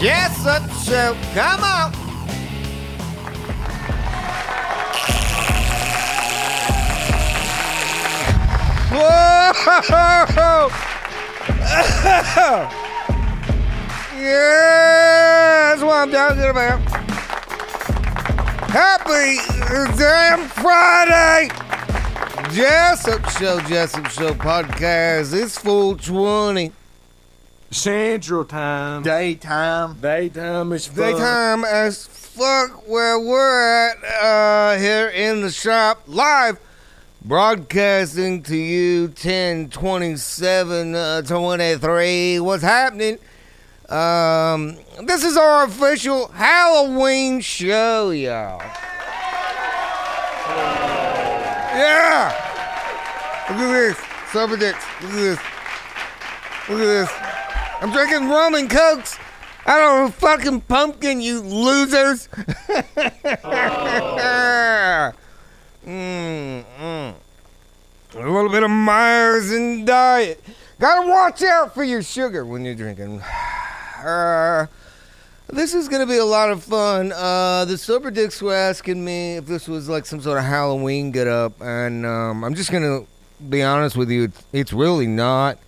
[0.00, 1.14] Jessup Show.
[1.34, 1.92] Come on.
[8.92, 9.50] Whoa!
[14.16, 16.80] yeah, that's what I'm talking about.
[18.70, 19.36] Happy
[19.98, 21.50] damn Friday!
[22.54, 25.34] Jessup Show, Jessup Show podcast.
[25.34, 26.72] It's full 20.
[27.70, 29.04] Central time.
[29.04, 29.94] Daytime.
[30.00, 31.12] Daytime is fun.
[31.12, 36.58] Daytime as fuck where we're at uh, here in the shop live
[37.22, 43.18] broadcasting to you 10 27 uh, 23 what's happening?
[43.88, 48.62] Um this is our official halloween show y'all.
[51.76, 52.32] Yeah.
[53.50, 53.98] Look at this.
[54.32, 55.38] Super dicks look at this.
[56.68, 57.29] Look at this
[57.80, 59.18] i'm drinking rum and cokes
[59.66, 62.28] I don't fucking pumpkin, you losers.
[65.86, 67.14] Mm, mm.
[68.14, 70.42] A little bit of Myers and diet.
[70.78, 73.22] Gotta watch out for your sugar when you're drinking.
[74.00, 74.64] Uh,
[75.48, 77.12] this is gonna be a lot of fun.
[77.12, 81.10] Uh, the sober dicks were asking me if this was like some sort of Halloween
[81.10, 83.00] get up, and um, I'm just gonna
[83.50, 84.24] be honest with you.
[84.24, 85.58] It's, it's really not.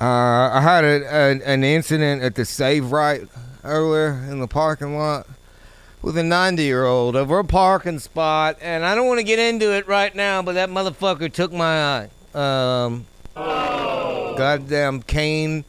[0.00, 3.22] Uh, I had a, a, an incident at the Save Right
[3.64, 5.26] earlier in the parking lot
[6.02, 9.38] with a 90 year old over a parking spot, and I don't want to get
[9.38, 12.38] into it right now, but that motherfucker took my eye.
[12.38, 15.64] Um, goddamn cane,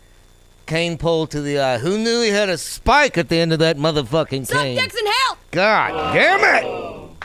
[0.66, 1.77] cane pole to the eye.
[1.77, 4.77] Who knew he had a spike at the end of that motherfucking Suck cane?
[4.77, 5.37] dicks in hell!
[5.51, 7.17] God damn it!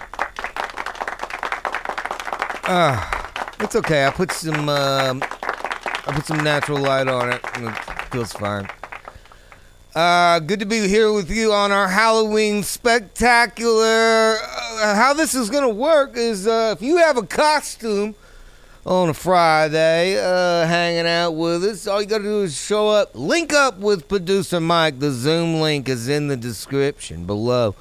[2.64, 4.06] Ah, it's okay.
[4.06, 5.22] I put some, um,
[6.04, 7.74] I put some natural light on it, and it
[8.10, 8.68] feels fine.
[9.94, 14.36] Uh, good to be here with you on our Halloween spectacular.
[14.36, 18.16] Uh, how this is gonna work is uh, if you have a costume
[18.84, 23.14] on a Friday, uh, hanging out with us, all you gotta do is show up,
[23.14, 24.98] link up with producer Mike.
[24.98, 27.76] The Zoom link is in the description below.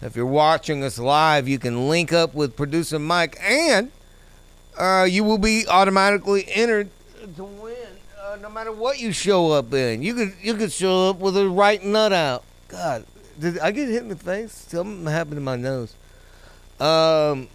[0.00, 3.90] If you're watching us live, you can link up with producer Mike, and
[4.78, 6.88] uh, you will be automatically entered
[7.34, 7.65] to win.
[8.56, 11.84] Matter what you show up in, you could you could show up with a right
[11.84, 12.42] nut out.
[12.68, 13.04] God,
[13.38, 14.50] did I get hit in the face?
[14.50, 15.94] Something happened to my nose.
[16.80, 17.48] Um,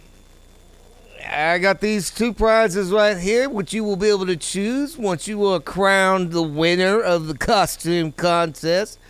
[1.28, 5.26] I got these two prizes right here, which you will be able to choose once
[5.26, 9.00] you are crowned the winner of the costume contest.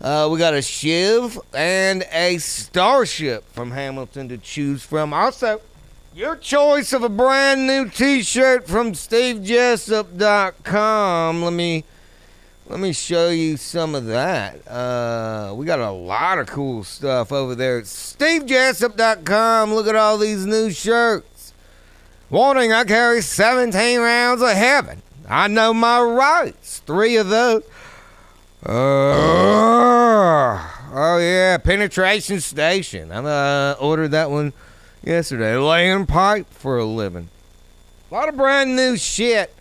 [0.00, 5.12] Uh, we got a Shiv and a Starship from Hamilton to choose from.
[5.12, 5.60] Also,
[6.14, 11.42] your choice of a brand new T-shirt from SteveJessup.com.
[11.42, 11.82] Let me
[12.68, 14.64] let me show you some of that.
[14.68, 19.74] Uh, we got a lot of cool stuff over there SteveJessup.com.
[19.74, 21.52] Look at all these new shirts.
[22.30, 25.02] Warning: I carry 17 rounds of heaven.
[25.28, 26.80] I know my rights.
[26.86, 27.64] Three of those.
[28.64, 28.70] Uh,
[30.92, 33.10] oh yeah, penetration station.
[33.10, 34.52] I'm uh, ordered that one
[35.06, 35.56] yesterday.
[35.56, 37.28] Laying pipe for a living.
[38.10, 39.54] A lot of brand new shit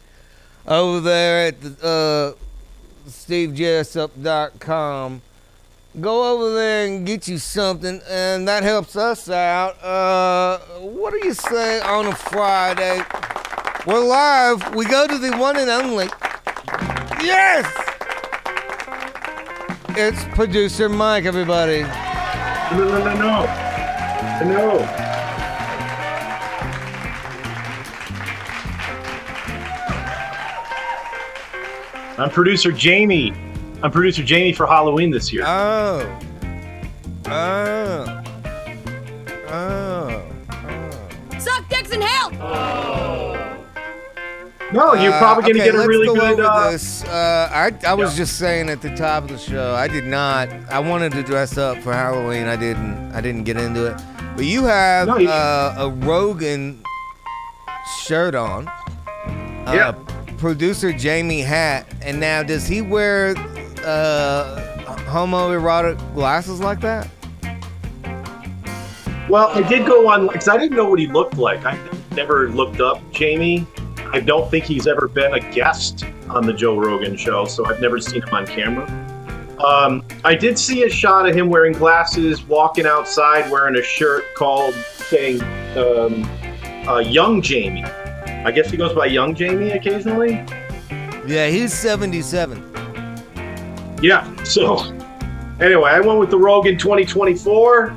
[0.68, 2.34] over there at the, uh,
[3.10, 5.22] SteveJessup.com.
[6.02, 9.80] Go over there and get you something, and that helps us out.
[9.84, 13.04] Uh, what do you say on a Friday?
[13.86, 14.74] We're live.
[14.74, 16.08] We go to the one and only.
[17.22, 17.72] Yes!
[19.90, 21.82] It's producer Mike, everybody.
[21.82, 23.46] No, no, no, no.
[24.44, 25.03] No.
[32.18, 33.34] I'm producer Jamie.
[33.82, 35.44] I'm producer Jamie for Halloween this year.
[35.46, 36.20] Oh.
[37.26, 38.22] Oh.
[39.48, 40.24] Oh.
[40.52, 41.40] oh.
[41.40, 42.30] Suck dicks in hell!
[44.72, 46.40] no, you're probably going to Uh, okay, get a let's really go good.
[46.40, 47.04] over Uh, this.
[47.04, 48.18] Uh, I, I was Yeah.
[48.24, 50.50] just saying at the top of the show, I did not.
[50.70, 52.48] I wanted to dress up for Halloween.
[52.48, 53.12] I didn't.
[53.14, 54.02] I didn't get into it.
[54.36, 56.82] But you have No, you- uh, a Rogan
[58.04, 58.68] shirt on.
[58.68, 59.94] Uh, Yeah.
[60.44, 63.30] Producer Jamie hat, and now does he wear?
[63.86, 64.60] Uh,
[65.08, 67.08] homoerotic glasses like that?
[69.30, 71.66] Well, I did go on because I didn't know what he looked like.
[71.66, 71.80] I
[72.14, 73.66] never looked up Jamie.
[74.12, 77.80] I don't think he's ever been a guest on the Joe Rogan show, so I've
[77.80, 78.86] never seen him on camera.
[79.66, 84.26] Um, I did see a shot of him wearing glasses, walking outside wearing a shirt
[84.36, 85.42] called saying
[85.78, 86.26] um,
[86.86, 87.86] uh, "Young Jamie."
[88.46, 90.46] I guess he goes by Young Jamie occasionally.
[91.26, 92.62] Yeah, he's 77.
[94.02, 94.44] Yeah.
[94.44, 94.80] So
[95.62, 97.96] anyway, I went with the Rogan 2024.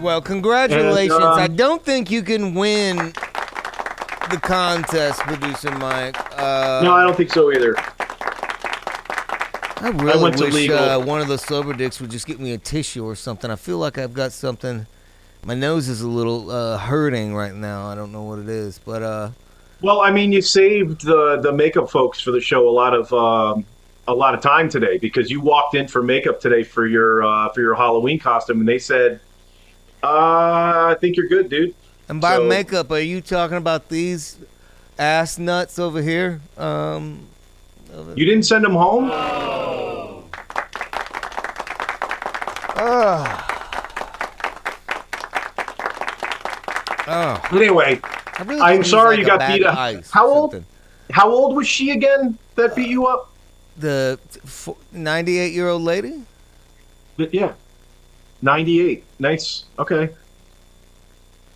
[0.00, 1.12] Well, congratulations.
[1.14, 6.16] And, uh, I don't think you can win the contest, producer Mike.
[6.38, 7.74] Uh, No, I don't think so either.
[9.82, 12.52] I really went to wish uh, one of the sober dicks would just get me
[12.52, 13.50] a tissue or something.
[13.50, 14.86] I feel like I've got something.
[15.42, 17.86] My nose is a little uh, hurting right now.
[17.88, 19.30] I don't know what it is, but uh,
[19.82, 23.12] Well, I mean, you saved the the makeup folks for the show a lot of
[23.12, 23.64] um,
[24.06, 27.48] a lot of time today because you walked in for makeup today for your uh,
[27.50, 29.20] for your Halloween costume, and they said,
[30.02, 30.06] uh,
[30.92, 31.74] "I think you're good, dude."
[32.08, 34.36] and by So- makeup, are you talking about these
[34.98, 36.40] ass nuts over here?
[36.58, 37.26] Um,
[38.14, 39.10] You didn't send them home.
[47.06, 48.00] oh, Anyway,
[48.40, 50.04] I really I'm sorry like, you got beat up.
[50.06, 50.64] How old?
[51.10, 53.30] How old was she again that beat you up?
[53.76, 54.18] The
[54.92, 56.22] 98 year old lady.
[57.18, 57.52] Yeah,
[58.40, 59.04] ninety-eight.
[59.18, 59.64] Nice.
[59.78, 60.08] Okay.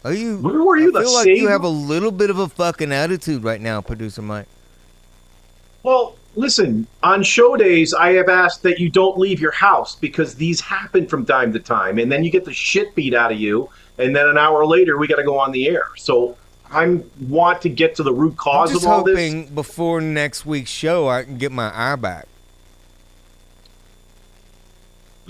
[0.04, 0.36] Are you?
[0.40, 0.94] Where were you?
[0.94, 4.20] I feel like you have a little bit of a fucking attitude right now, producer
[4.20, 4.46] Mike.
[5.82, 10.34] Well, listen, on show days, I have asked that you don't leave your house because
[10.34, 13.40] these happen from time to time, and then you get the shit beat out of
[13.40, 15.88] you, and then an hour later, we got to go on the air.
[15.96, 16.36] So
[16.70, 19.16] I want to get to the root I'm cause just of all this.
[19.18, 22.26] I'm hoping before next week's show I can get my eye back.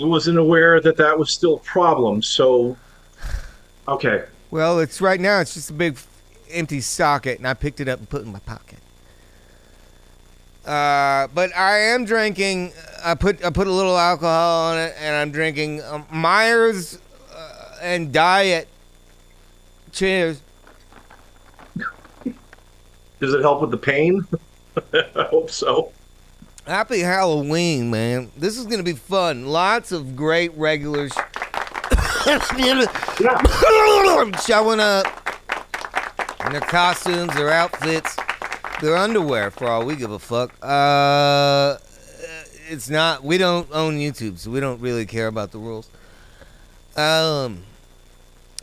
[0.00, 2.20] I wasn't aware that that was still a problem.
[2.22, 2.76] So,
[3.86, 4.25] okay.
[4.50, 5.40] Well, it's right now.
[5.40, 5.98] It's just a big
[6.50, 8.78] empty socket, and I picked it up and put it in my pocket.
[10.66, 12.72] Uh, but I am drinking.
[13.04, 16.98] I put I put a little alcohol on it, and I'm drinking um, Myers
[17.34, 18.66] uh, and Diet.
[19.92, 20.40] Cheers.
[23.25, 24.26] Does it help with the pain?
[24.93, 25.93] I hope so.
[26.67, 28.31] Happy Halloween, man.
[28.37, 29.47] This is going to be fun.
[29.47, 31.11] Lots of great regulars
[34.47, 35.06] showing up
[36.44, 38.15] in their costumes, their outfits,
[38.82, 40.55] their underwear, for all we give a fuck.
[40.62, 41.79] Uh,
[42.69, 45.88] it's not, we don't own YouTube, so we don't really care about the rules.
[46.94, 47.62] Um,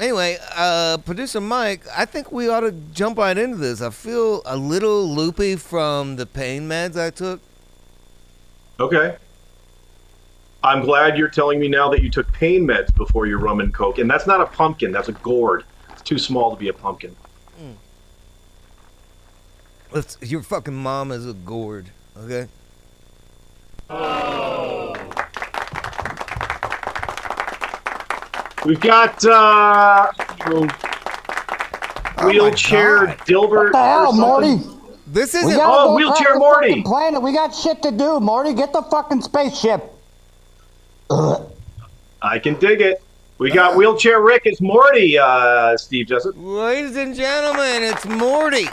[0.01, 3.81] anyway, uh, producer Mike, I think we ought to jump right into this.
[3.81, 7.39] I feel a little loopy from the pain meds I took.
[8.80, 9.15] Okay.
[10.63, 13.74] I'm glad you're telling me now that you took pain meds before your rum and
[13.74, 14.92] coke, and that's not a pumpkin.
[14.92, 15.63] That's a gourd.
[15.92, 17.15] It's too small to be a pumpkin.
[19.94, 22.47] It's, your fucking mom is a gourd, okay?
[28.66, 30.12] We've got uh,
[32.24, 33.50] wheelchair Oh Dilbert.
[33.50, 34.58] What the hell, or something.
[34.60, 34.78] Morty?
[35.08, 35.50] This isn't.
[35.56, 36.69] gotta Oh, go wheelchair crack the Morty.
[36.69, 37.22] fucking Planet.
[37.22, 38.54] We got shit to do, Morty.
[38.54, 39.84] Get the fucking spaceship.
[42.22, 43.02] I can dig it.
[43.40, 44.44] We got wheelchair Rick.
[44.45, 45.18] It's Morty.
[45.18, 46.35] Uh, Steve Jessup.
[46.38, 48.68] Ladies and gentlemen, it's Morty.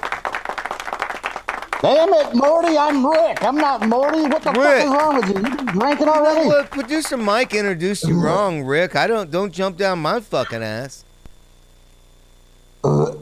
[1.80, 2.76] Damn it, Morty.
[2.76, 3.44] I'm Rick.
[3.44, 4.22] I'm not Morty.
[4.22, 4.62] What the Rick.
[4.62, 5.34] fuck is wrong with you?
[5.36, 6.48] You been drinking already?
[6.48, 8.96] Look, producer Mike introduced you wrong, Rick.
[8.96, 11.04] I don't don't jump down my fucking ass.
[12.82, 13.12] Uh,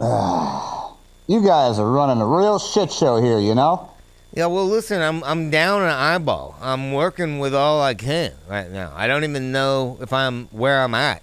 [1.28, 3.88] you guys are running a real shit show here, you know?
[4.34, 6.56] Yeah, well, listen, I'm I'm down an eyeball.
[6.60, 8.92] I'm working with all I can right now.
[8.94, 11.22] I don't even know if I'm where I'm at.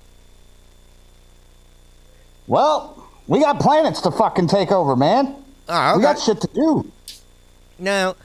[2.47, 5.35] Well, we got planets to fucking take over, man.
[5.69, 6.91] Oh, We got shit to do.
[7.79, 8.15] Now,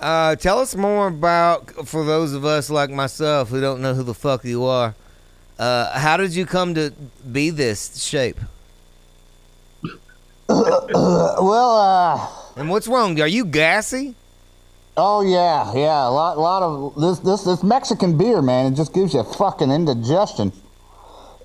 [0.00, 4.02] uh, tell us more about for those of us like myself who don't know who
[4.02, 4.94] the fuck you are.
[5.58, 6.92] Uh, how did you come to
[7.30, 8.38] be this shape?
[10.48, 12.26] Well, uh,
[12.60, 13.20] And what's wrong?
[13.20, 14.14] Are you gassy?
[15.00, 18.72] oh yeah, yeah, a lot, lot of this, this, this Mexican beer, man.
[18.72, 20.52] It just gives you fucking indigestion.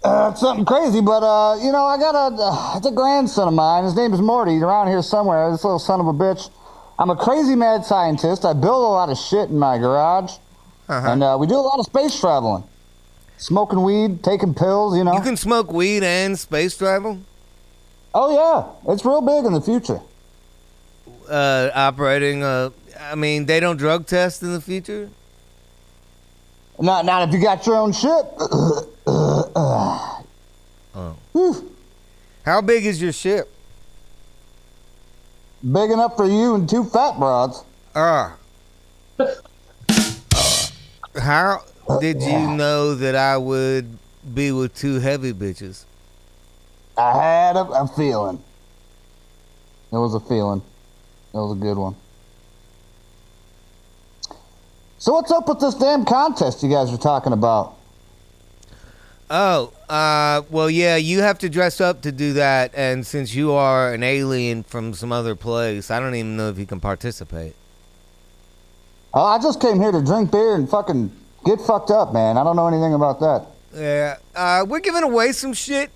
[0.03, 3.53] Uh, something crazy, but uh, you know, I got a, uh, it's a grandson of
[3.53, 3.85] mine.
[3.85, 4.53] His name is Morty.
[4.55, 5.49] He's around here somewhere.
[5.51, 6.49] This little son of a bitch.
[6.99, 8.43] I'm a crazy mad scientist.
[8.43, 10.33] I build a lot of shit in my garage,
[10.89, 11.09] Uh-huh.
[11.09, 12.65] and uh, we do a lot of space traveling,
[13.37, 14.97] smoking weed, taking pills.
[14.97, 15.13] You know.
[15.13, 17.19] You can smoke weed and space travel.
[18.13, 18.29] oh
[18.85, 20.01] yeah, it's real big in the future.
[21.29, 22.43] Uh, operating.
[22.43, 25.09] Uh, I mean, they don't drug test in the future.
[26.77, 27.93] Not, not if you got your own
[29.05, 31.13] Uh, uh.
[31.33, 31.63] ship.
[32.45, 33.49] How big is your ship?
[35.61, 37.63] Big enough for you and two fat broads.
[37.95, 38.35] Ah.
[41.15, 41.61] how
[41.99, 43.97] did you uh, know that I would
[44.33, 45.85] be with two heavy bitches?
[46.97, 48.43] I had a, a feeling.
[49.91, 50.61] It was a feeling.
[51.33, 51.95] It was a good one.
[54.97, 57.75] So what's up with this damn contest you guys are talking about?
[59.35, 63.51] Oh, uh, well, yeah, you have to dress up to do that, and since you
[63.51, 67.55] are an alien from some other place, I don't even know if you can participate.
[69.11, 71.11] Oh, I just came here to drink beer and fucking
[71.45, 72.37] get fucked up, man.
[72.37, 73.47] I don't know anything about that.
[73.73, 75.89] Yeah, uh, we're giving away some shit.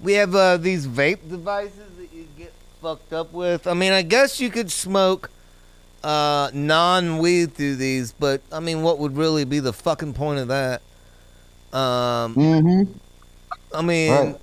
[0.00, 2.52] We have uh, these vape devices that you get
[2.82, 3.68] fucked up with.
[3.68, 5.30] I mean, I guess you could smoke
[6.02, 10.48] uh, non-weed through these, but I mean, what would really be the fucking point of
[10.48, 10.82] that?
[11.72, 12.92] Um, Mm-hmm.
[13.74, 14.34] I mean, Right.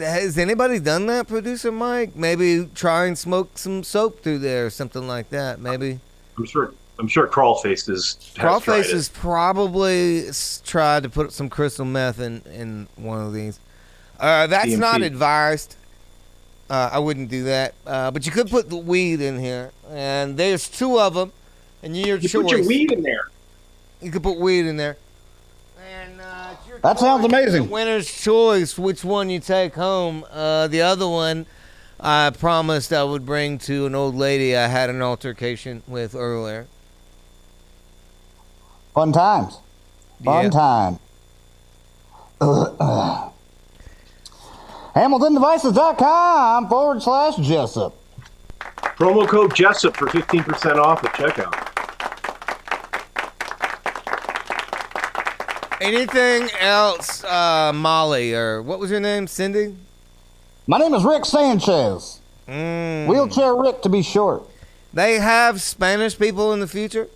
[0.00, 2.16] uh, has anybody done that, producer Mike?
[2.16, 5.60] Maybe try and smoke some soap through there or something like that.
[5.60, 6.00] Maybe.
[6.38, 6.72] I'm sure.
[6.98, 8.14] I'm sure Crawlface is.
[8.14, 10.24] has tried Crawlface has probably
[10.64, 13.60] tried to put some crystal meth in, in one of these.
[14.18, 14.78] Uh, that's DMT.
[14.78, 15.76] not advised.
[16.70, 17.74] Uh, I wouldn't do that.
[17.86, 21.32] Uh, but you could put the weed in here, and there's two of them,
[21.82, 22.42] and you your You choice.
[22.44, 23.28] put your weed in there.
[24.00, 24.96] You could put weed in there.
[25.78, 27.68] And uh, it's your That sounds amazing.
[27.70, 30.24] Winner's choice, which one you take home.
[30.30, 31.46] Uh, the other one,
[31.98, 36.66] I promised I would bring to an old lady I had an altercation with earlier.
[38.94, 39.58] Fun times.
[40.24, 40.50] Fun Yeah.
[40.50, 40.98] time.
[44.94, 47.94] HamiltonDevices.com forward slash Jessup.
[48.98, 51.75] Promo code Jessup for 15% off at checkout.
[55.80, 59.76] Anything else, uh, Molly, or what was your name, Cindy?
[60.66, 62.20] My name is Rick Sanchez.
[62.48, 63.06] Mm.
[63.06, 64.48] Wheelchair Rick to be short.
[64.94, 67.08] They have Spanish people in the future?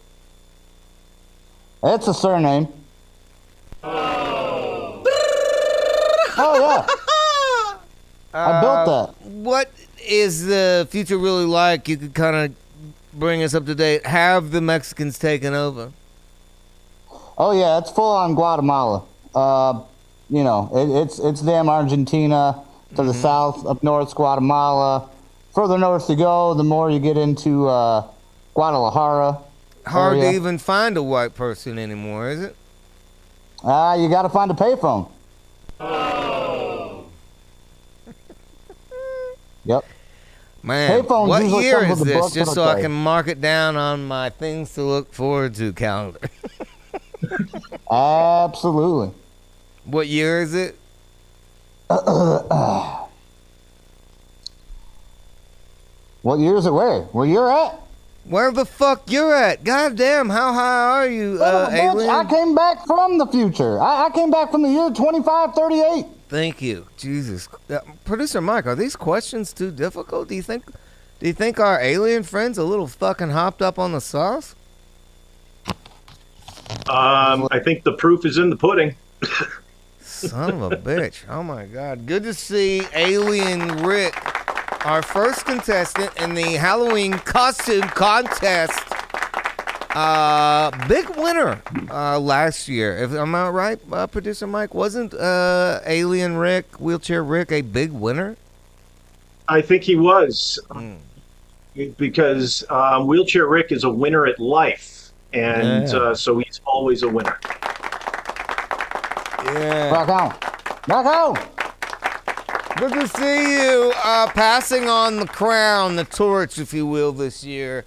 [1.82, 2.68] That's a surname.
[6.42, 6.86] Oh yeah,
[8.34, 9.26] I built that.
[9.26, 9.70] What
[10.06, 11.88] is the future really like?
[11.88, 12.54] You could kind of
[13.18, 14.04] bring us up to date.
[14.04, 15.92] Have the Mexicans taken over?
[17.42, 19.02] Oh yeah, it's full on Guatemala.
[19.34, 19.80] Uh,
[20.28, 22.62] you know, it, it's it's damn Argentina
[22.96, 25.08] to the south, up north, Guatemala.
[25.54, 28.06] Further north you go, the more you get into uh,
[28.52, 29.38] Guadalajara.
[29.86, 30.32] Hard area.
[30.32, 32.56] to even find a white person anymore, is it?
[33.64, 35.10] Ah, you got to find a payphone.
[39.66, 39.84] Yep.
[40.62, 42.32] Man, Payphones what year is this?
[42.32, 46.18] Just so I can mark it down on my things to look forward to calendar.
[47.90, 49.14] Absolutely.
[49.84, 50.76] what year is it?
[56.22, 56.72] What year is it?
[56.72, 57.02] Where?
[57.12, 57.80] Where you're at?
[58.24, 59.64] Where the fuck you're at?
[59.64, 62.10] God damn, how high are you, uh, bitch, alien?
[62.10, 63.80] I came back from the future.
[63.80, 66.04] I, I came back from the year 2538.
[66.28, 67.48] Thank you, Jesus.
[67.68, 70.28] Uh, Producer Mike, are these questions too difficult?
[70.28, 70.64] Do you think?
[71.18, 74.54] Do you think our alien friends a little fucking hopped up on the sauce?
[76.88, 78.94] Um, I think the proof is in the pudding.
[80.00, 81.24] Son of a bitch!
[81.28, 82.06] Oh my God!
[82.06, 84.14] Good to see Alien Rick,
[84.86, 88.78] our first contestant in the Halloween costume contest.
[89.94, 91.60] Uh, big winner
[91.90, 92.96] uh, last year.
[92.98, 94.72] If I'm I right, uh, Producer Mike?
[94.72, 98.36] Wasn't uh, Alien Rick, Wheelchair Rick, a big winner?
[99.48, 100.98] I think he was Mm.
[101.98, 104.89] because um, Wheelchair Rick is a winner at life,
[105.32, 105.98] and Yeah.
[105.98, 107.38] uh, so he's always a winner.
[109.44, 109.90] Yeah.
[109.90, 110.34] Rock on.
[110.88, 111.38] Rock on.
[112.76, 117.44] Good to see you uh, passing on the crown, the torch, if you will, this
[117.44, 117.84] year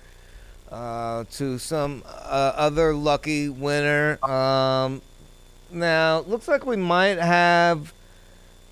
[0.72, 4.24] uh, to some uh, other lucky winner.
[4.24, 5.02] Um,
[5.72, 7.94] now, looks like we might have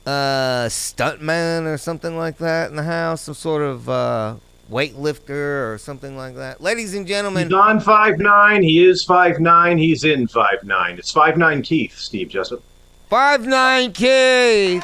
[0.05, 4.35] a stuntman or something like that in the house, some sort of uh,
[4.71, 6.61] weightlifter or something like that.
[6.61, 8.63] Ladies and gentlemen, He's on five nine.
[8.63, 9.77] He is five nine.
[9.77, 10.97] He's in five nine.
[10.97, 11.97] It's five nine Keith.
[11.97, 12.63] Steve Jessup.
[13.09, 14.83] five nine Keith.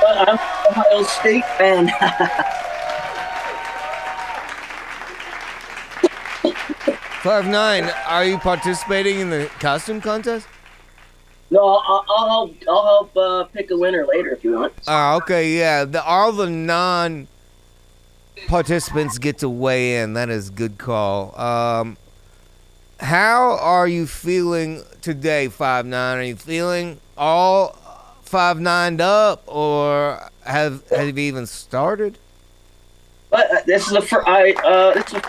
[0.00, 0.38] But I'm an
[0.68, 1.90] Ohio State fan.
[7.22, 7.84] Five nine.
[8.06, 10.46] Are you participating in the costume contest?
[11.48, 12.54] no, I'll, I'll help.
[12.68, 14.74] I'll help uh, pick a winner later if you want.
[14.86, 15.86] Oh, okay, yeah.
[15.86, 17.28] The, all the non
[18.46, 20.14] participants get to weigh in.
[20.14, 21.38] That is good call.
[21.38, 21.96] Um,
[23.00, 26.18] how are you feeling today, five nine?
[26.18, 27.76] Are you feeling all
[28.22, 32.18] five nined up, or have have you even started?
[33.30, 34.26] But uh, this is the first.
[34.28, 35.22] I uh, this is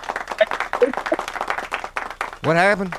[2.44, 2.96] What happened?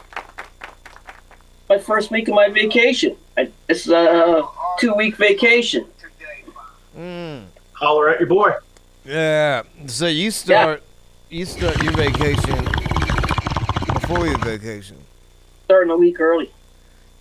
[1.69, 3.17] my first week of my vacation.
[3.37, 4.47] I, this is a
[4.79, 5.87] two week vacation.
[6.97, 7.47] Mm.
[7.73, 8.53] Holler at your boy.
[9.07, 9.63] Yeah.
[9.87, 10.83] So you start
[11.31, 12.65] you start your vacation
[13.95, 14.97] before your vacation.
[15.67, 16.51] Starting a week early.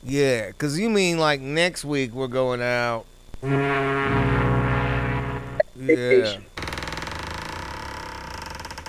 [0.03, 3.05] Yeah, cause you mean like next week we're going out.
[3.43, 4.51] Yeah.
[5.75, 6.45] Vacation.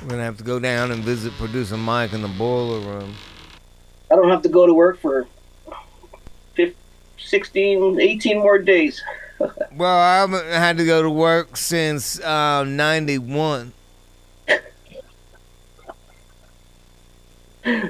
[0.03, 3.15] We're gonna have to go down and visit producer Mike in the boiler room.
[4.11, 5.26] I don't have to go to work for
[6.55, 6.75] 15,
[7.19, 9.03] 16, 18 more days.
[9.76, 13.73] Well, I haven't had to go to work since uh, '91.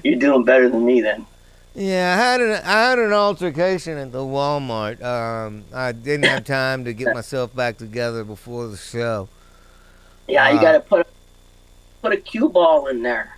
[0.03, 1.27] You're doing better than me then.
[1.75, 5.03] Yeah, I had an I had an altercation at the Walmart.
[5.03, 9.29] Um, I didn't have time to get myself back together before the show.
[10.27, 11.07] Yeah, you Uh, got to put a,
[12.03, 13.36] put a cue ball in there.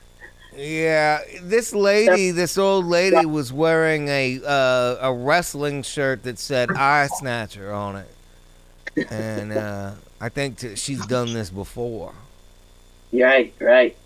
[0.58, 6.72] Yeah, this lady, this old lady, was wearing a uh, a wrestling shirt that said
[6.72, 12.12] "Eye Snatcher" on it, and uh, I think t- she's done this before.
[13.12, 13.96] Right, right.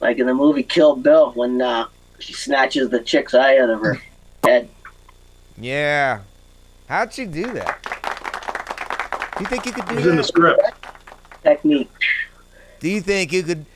[0.00, 1.86] Like in the movie Kill Bill when uh,
[2.18, 4.00] she snatches the chick's eye out of her
[4.44, 4.70] head.
[5.58, 6.20] Yeah,
[6.88, 7.82] how'd she do that?
[9.36, 10.62] Do you think you could It do was in the script.
[11.42, 11.90] Technique.
[12.80, 13.66] Do you think you could,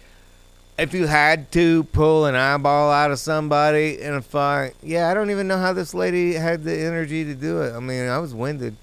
[0.79, 4.75] if you had to, pull an eyeball out of somebody in a fight?
[4.83, 7.75] Yeah, I don't even know how this lady had the energy to do it.
[7.75, 8.77] I mean, I was winded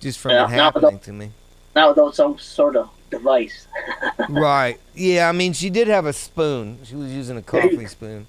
[0.00, 1.30] just from Yeah, it happening without- to me.
[1.74, 3.68] Not without some sort of device.
[4.28, 4.78] right.
[4.94, 6.78] Yeah, I mean, she did have a spoon.
[6.84, 8.26] She was using a There coffee spoon.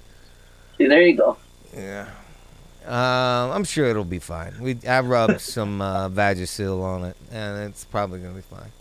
[0.77, 1.37] See, there you go.
[1.75, 2.07] Yeah.
[2.85, 4.53] Um, I'm sure it'll be fine.
[4.59, 8.71] We I rubbed some uh, Vagisil on it, and it's probably gonna be fine.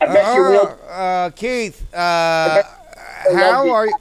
[0.00, 0.78] I bet your wheel.
[0.88, 2.62] Uh, uh, Keith, uh,
[3.34, 3.96] how are you?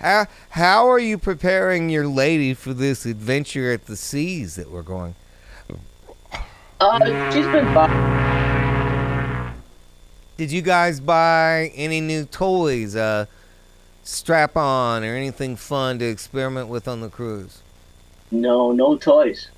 [0.00, 4.82] How how are you preparing your lady for this adventure at the seas that we're
[4.82, 5.14] going?
[6.80, 9.52] Uh, she's been by.
[10.36, 13.26] Did you guys buy any new toys, uh,
[14.04, 17.62] strap on, or anything fun to experiment with on the cruise?
[18.30, 19.48] No, no toys.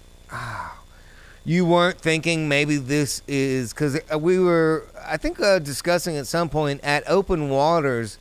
[1.44, 6.48] You weren't thinking maybe this is because we were, I think, uh, discussing at some
[6.48, 8.18] point at open waters,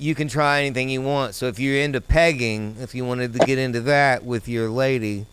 [0.00, 1.34] you can try anything you want.
[1.34, 5.26] So if you're into pegging, if you wanted to get into that with your lady,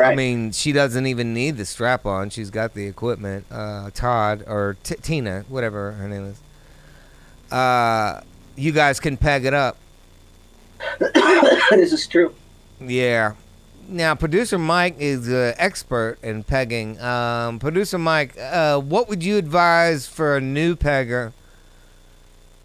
[0.00, 0.12] Right.
[0.12, 2.30] I mean, she doesn't even need the strap on.
[2.30, 3.44] She's got the equipment.
[3.50, 7.52] Uh, Todd or T- Tina, whatever her name is.
[7.52, 8.22] Uh,
[8.56, 9.76] you guys can peg it up.
[11.70, 12.34] this is true.
[12.80, 13.34] Yeah.
[13.88, 16.98] Now, producer Mike is an expert in pegging.
[17.00, 21.32] Um, producer Mike, uh, what would you advise for a new pegger,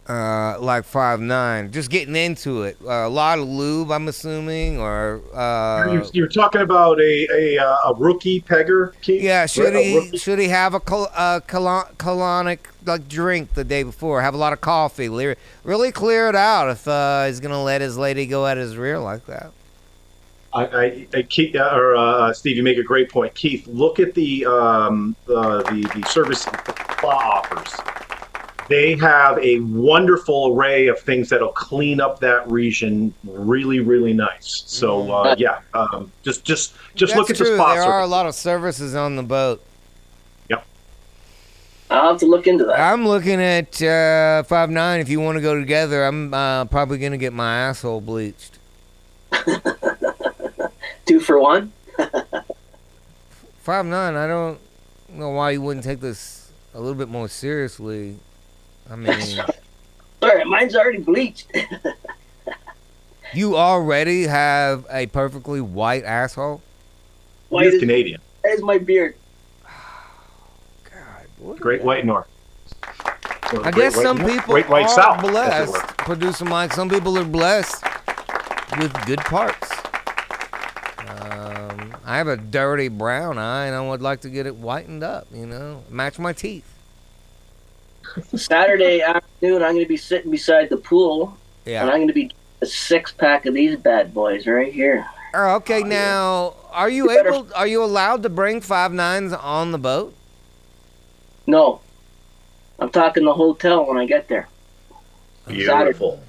[0.08, 2.78] uh, like five nine, just getting into it?
[2.86, 7.58] Uh, a lot of lube, I'm assuming, or uh, you're, you're talking about a a,
[7.58, 9.22] uh, a rookie pegger, Keith?
[9.22, 13.54] yeah, should A he rookie- should he have a col- uh, colon- colonic like drink
[13.56, 14.22] the day before?
[14.22, 17.82] Have a lot of coffee, le- really clear it out if uh, he's gonna let
[17.82, 19.52] his lady go at his rear like that.
[20.54, 23.34] I, I, I Keith, or uh, Steve, you make a great point.
[23.36, 27.74] Keith, look at the um, the the, the services that offers.
[28.68, 34.64] They have a wonderful array of things that'll clean up that region really, really nice.
[34.66, 37.38] So uh, yeah, um, just just just look at.
[37.38, 37.56] That's the true.
[37.58, 39.64] spa There are a lot of services on the boat.
[40.50, 40.66] Yep.
[41.92, 42.80] I'll have to look into that.
[42.80, 45.00] I'm looking at uh, five nine.
[45.00, 48.58] If you want to go together, I'm uh, probably gonna get my asshole bleached.
[51.06, 51.72] Two for one.
[53.60, 54.16] Five nine.
[54.16, 54.60] I don't
[55.10, 58.18] know why you wouldn't take this a little bit more seriously.
[58.90, 59.20] I mean,
[60.22, 61.48] Sorry, mine's already bleached.
[63.34, 66.62] you already have a perfectly white asshole.
[67.50, 68.22] White He's is, Canadian.
[68.44, 69.16] that is my beard.
[70.84, 72.28] God, what Great White North.
[73.64, 75.32] I guess some North- people Great White are South, as it were.
[75.32, 75.98] blessed.
[75.98, 77.84] Producer Mike, some people are blessed
[78.80, 79.72] with good parts.
[81.08, 85.04] Um, I have a dirty brown eye, and I would like to get it whitened
[85.04, 85.28] up.
[85.32, 86.72] You know, match my teeth.
[88.36, 92.32] Saturday afternoon, I'm going to be sitting beside the pool, and I'm going to be
[92.62, 95.06] a six pack of these bad boys right here.
[95.34, 97.48] Oh, okay, now are you You better- able?
[97.56, 100.14] Are you allowed to bring five nines on the boat?
[101.48, 101.82] No,
[102.80, 104.48] I'm talking the hotel when I get there.
[105.48, 106.22] Beautiful.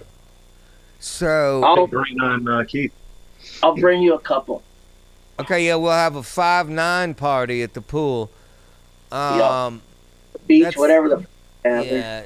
[0.98, 2.92] So I'll, Bring on uh, Keith.
[3.62, 4.62] I'll bring you a couple.
[5.38, 8.30] Okay, yeah, we'll have a five nine party at the pool.
[9.12, 9.82] Um,
[10.46, 11.26] Beach, That's- whatever the.
[11.66, 11.82] Yeah.
[11.82, 12.22] yeah,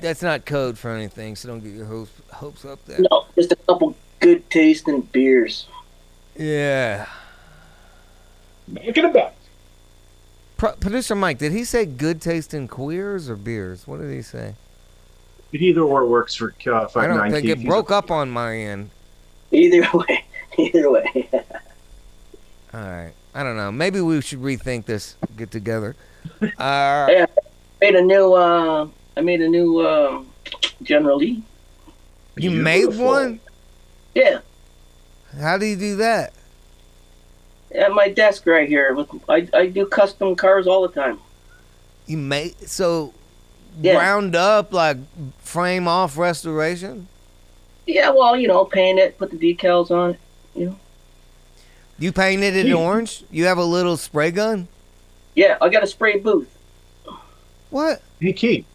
[0.00, 3.00] that's not code for anything, so don't get your hopes hopes up there.
[3.10, 5.66] No, just a couple good tasting beers.
[6.36, 7.06] Yeah.
[8.68, 9.34] Back in the back.
[10.56, 13.86] Pro- Producer Mike, did he say good tasting queers or beers?
[13.86, 14.54] What did he say?
[15.52, 17.32] It either or works for uh, I don't nine.
[17.32, 18.90] think it broke up on my end.
[19.50, 20.24] Either way,
[20.58, 21.28] either way.
[22.72, 23.12] All right.
[23.34, 23.72] I don't know.
[23.72, 25.16] Maybe we should rethink this.
[25.36, 25.96] Get together.
[26.42, 27.26] Uh, Yeah.
[27.80, 28.34] Made a new.
[28.34, 30.22] uh I made a new uh,
[30.82, 31.42] General Lee.
[32.36, 33.04] you made Beautiful.
[33.06, 33.40] one?
[34.14, 34.38] Yeah,
[35.38, 36.32] How do you do that?
[37.72, 38.94] at my desk right here.
[38.94, 41.18] With I I do custom cars all the time.
[42.06, 43.12] You made so
[43.80, 43.94] Yeah.
[43.94, 44.96] ground up like
[45.38, 47.08] frame off restoration.
[47.86, 50.10] Yeah, well, you know, paint it, put the decals on.
[50.10, 50.20] it.
[50.54, 50.76] You know.
[51.98, 53.24] You painted it orange.
[53.30, 54.68] You have a little spray gun.
[55.34, 56.48] Yeah, I got a spray booth.
[57.70, 58.02] What?
[58.20, 58.66] Hey Keith.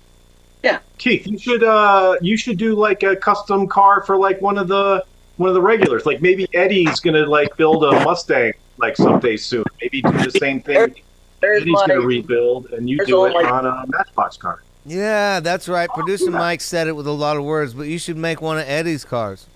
[0.63, 0.79] Yeah.
[0.97, 4.67] Keith, you should uh you should do like a custom car for like one of
[4.67, 5.03] the
[5.37, 6.05] one of the regulars.
[6.05, 9.63] Like maybe Eddie's gonna like build a Mustang like someday soon.
[9.81, 10.95] Maybe do the same thing.
[11.41, 11.87] There's Eddie's my.
[11.87, 14.61] gonna rebuild and you there's do it my- on a Matchbox car.
[14.87, 15.89] Yeah, that's right.
[15.89, 18.67] Producer Mike said it with a lot of words, but you should make one of
[18.67, 19.47] Eddie's cars.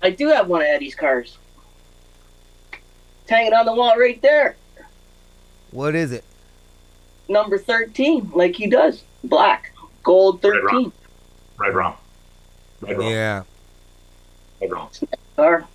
[0.00, 1.38] I do have one of Eddie's cars.
[2.72, 4.54] It's hanging on the wall right there.
[5.72, 6.22] What is it?
[7.28, 9.02] Number 13, like he does.
[9.24, 9.72] Black.
[10.02, 10.92] Gold 13.
[11.58, 11.96] Right wrong.
[12.80, 13.10] Right wrong.
[13.10, 13.42] Yeah.
[14.60, 14.90] Right wrong.
[15.36, 15.66] Car.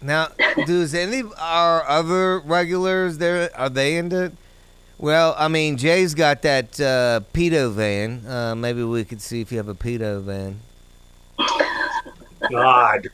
[0.00, 0.28] Now,
[0.66, 4.24] does any of our other regulars there are they into?
[4.24, 4.32] it?
[4.98, 8.26] Well, I mean, Jay's got that uh, pedo van.
[8.26, 10.60] Uh, maybe we could see if you have a pedo van.
[12.50, 13.08] God.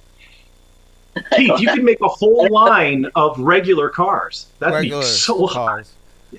[1.36, 4.46] Keith, you could make a whole line of regular cars.
[4.58, 5.86] That'd Regular be so hot.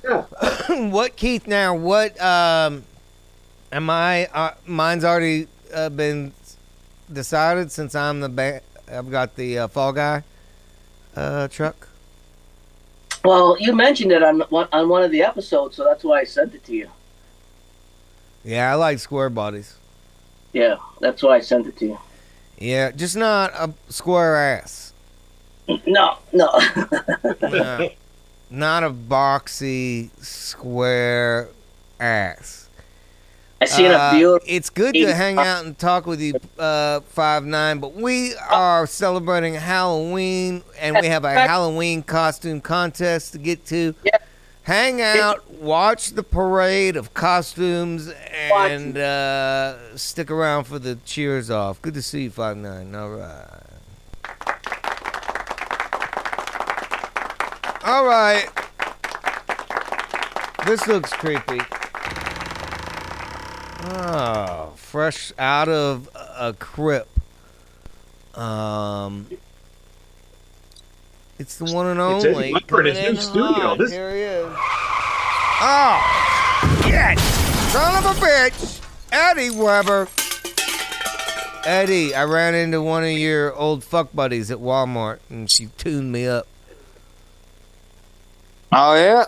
[0.03, 0.21] Yeah.
[0.89, 1.47] what Keith?
[1.47, 2.19] Now, what?
[2.21, 2.83] Um,
[3.71, 4.27] am I?
[4.27, 6.33] Uh, mine's already uh, been
[7.11, 10.23] decided since I'm the ba- I've got the uh, Fall Guy
[11.15, 11.87] uh, truck.
[13.23, 16.23] Well, you mentioned it on one, on one of the episodes, so that's why I
[16.25, 16.89] sent it to you.
[18.43, 19.77] Yeah, I like square bodies.
[20.53, 21.99] Yeah, that's why I sent it to you.
[22.59, 24.93] Yeah, just not a square ass.
[25.85, 26.49] No, no.
[27.41, 27.89] No.
[28.49, 31.49] Not a boxy square
[31.99, 32.69] ass.
[33.61, 34.47] I seen Uh, a beautiful.
[34.47, 37.79] It's good to hang out and talk with you, uh, five nine.
[37.79, 43.95] But we are celebrating Halloween, and we have a Halloween costume contest to get to.
[44.03, 44.17] Yeah.
[44.63, 51.81] Hang out, watch the parade of costumes, and uh, stick around for the cheers off.
[51.81, 52.93] Good to see you, five nine.
[52.93, 53.47] All right.
[57.85, 58.47] All right.
[60.65, 61.59] This looks creepy.
[63.87, 67.09] Oh, fresh out of a crypt.
[68.33, 69.27] Um,
[71.37, 72.49] it's the one and It's only.
[72.49, 73.51] In his coming new studio.
[73.53, 73.77] hot.
[73.77, 74.45] This- Here he is.
[75.61, 77.19] Oh, shit!
[77.71, 78.81] Son of a bitch!
[79.11, 80.07] Eddie Weber.
[81.65, 86.11] Eddie, I ran into one of your old fuck buddies at Walmart, and she tuned
[86.11, 86.47] me up.
[88.77, 89.25] Oh yeah.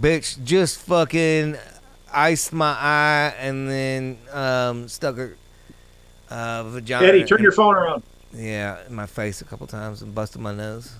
[0.00, 1.58] Bitch just fucking
[2.10, 5.36] iced my eye and then um, stuck her
[6.30, 7.06] uh, vagina.
[7.06, 8.02] Eddie, turn in- your phone around.
[8.32, 10.94] Yeah, in my face a couple times and busted my nose.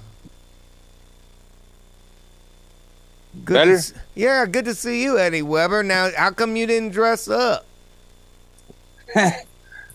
[3.42, 3.78] Good Better?
[3.80, 5.82] To, yeah, good to see you, Eddie Weber.
[5.82, 7.64] Now, how come you didn't dress up?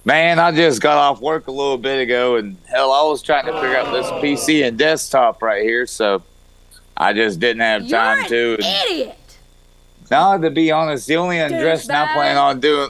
[0.05, 3.45] Man, I just got off work a little bit ago, and hell, I was trying
[3.45, 6.23] to figure out this PC and desktop right here, so
[6.97, 8.53] I just didn't have You're time an to.
[8.55, 9.17] And, idiot.
[10.09, 12.13] no, to be honest, the only undressed I Douchebag.
[12.13, 12.89] plan on doing,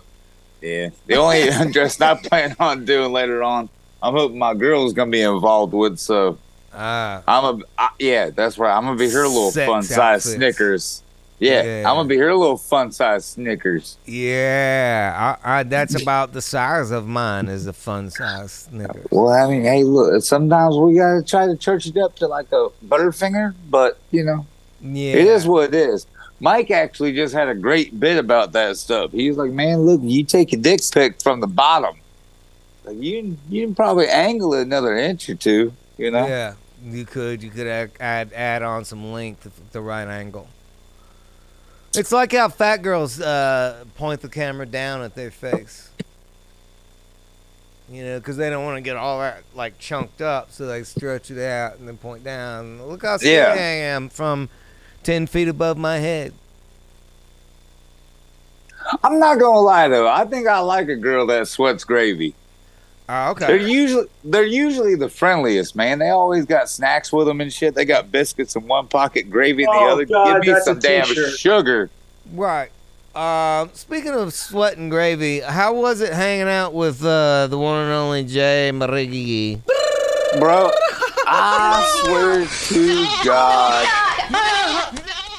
[0.62, 3.70] yeah, the only undressed I plan on doing later on,
[4.02, 5.98] I'm hoping my girl's gonna be involved with.
[6.00, 6.38] So
[6.74, 8.76] Ah, I'm a, I, yeah, that's right.
[8.76, 10.36] I'm gonna be her little fun size outfits.
[10.36, 11.04] Snickers.
[11.40, 11.90] Yeah, Yeah.
[11.90, 13.98] I'm gonna be here a little fun size Snickers.
[14.06, 15.38] yeah.
[15.44, 17.48] I, I, that's about the size of mine.
[17.48, 19.06] Is a fun size Snickers.
[19.12, 22.52] Well, I mean, hey, look, sometimes we gotta try to church it up to like
[22.52, 24.46] a Butterfinger, but you know,
[24.82, 26.08] Yeah, it is what it is.
[26.40, 29.12] Mike actually just had a great bit about that stuff.
[29.12, 31.96] He was like, "Man, look, you take a dick pic from the bottom,
[32.86, 37.06] like you you can probably angle it another inch or two, you know." Yeah, you
[37.06, 37.42] could.
[37.42, 40.48] You could add add, add on some length at the right angle.
[41.98, 45.90] It's like how fat girls uh, point the camera down at their face.
[47.90, 50.84] You know, because they don't want to get all that like chunked up, so they
[50.84, 52.86] stretch it out and then point down.
[52.86, 53.54] Look how skinny Yeah.
[53.54, 54.50] I am from
[55.04, 56.34] ten feet above my head.
[59.04, 60.08] I'm not gonna lie though.
[60.08, 62.36] I think I like a girl that sweats gravy.
[63.10, 63.70] Oh, They're okay.
[63.72, 66.00] usually they're usually the friendliest, man.
[66.00, 67.74] They always got snacks with them and shit.
[67.74, 70.06] They got biscuits in one pocket, gravy in the Oh, other.
[70.06, 71.90] God, Give me some damn sugar.
[72.34, 72.70] Right.
[73.16, 77.82] Um, speaking of sweat and gravy, how was it hanging out with uh, the one
[77.84, 79.62] and only Jay Marigui?
[80.40, 80.72] Bro,
[81.26, 83.88] I swear to God.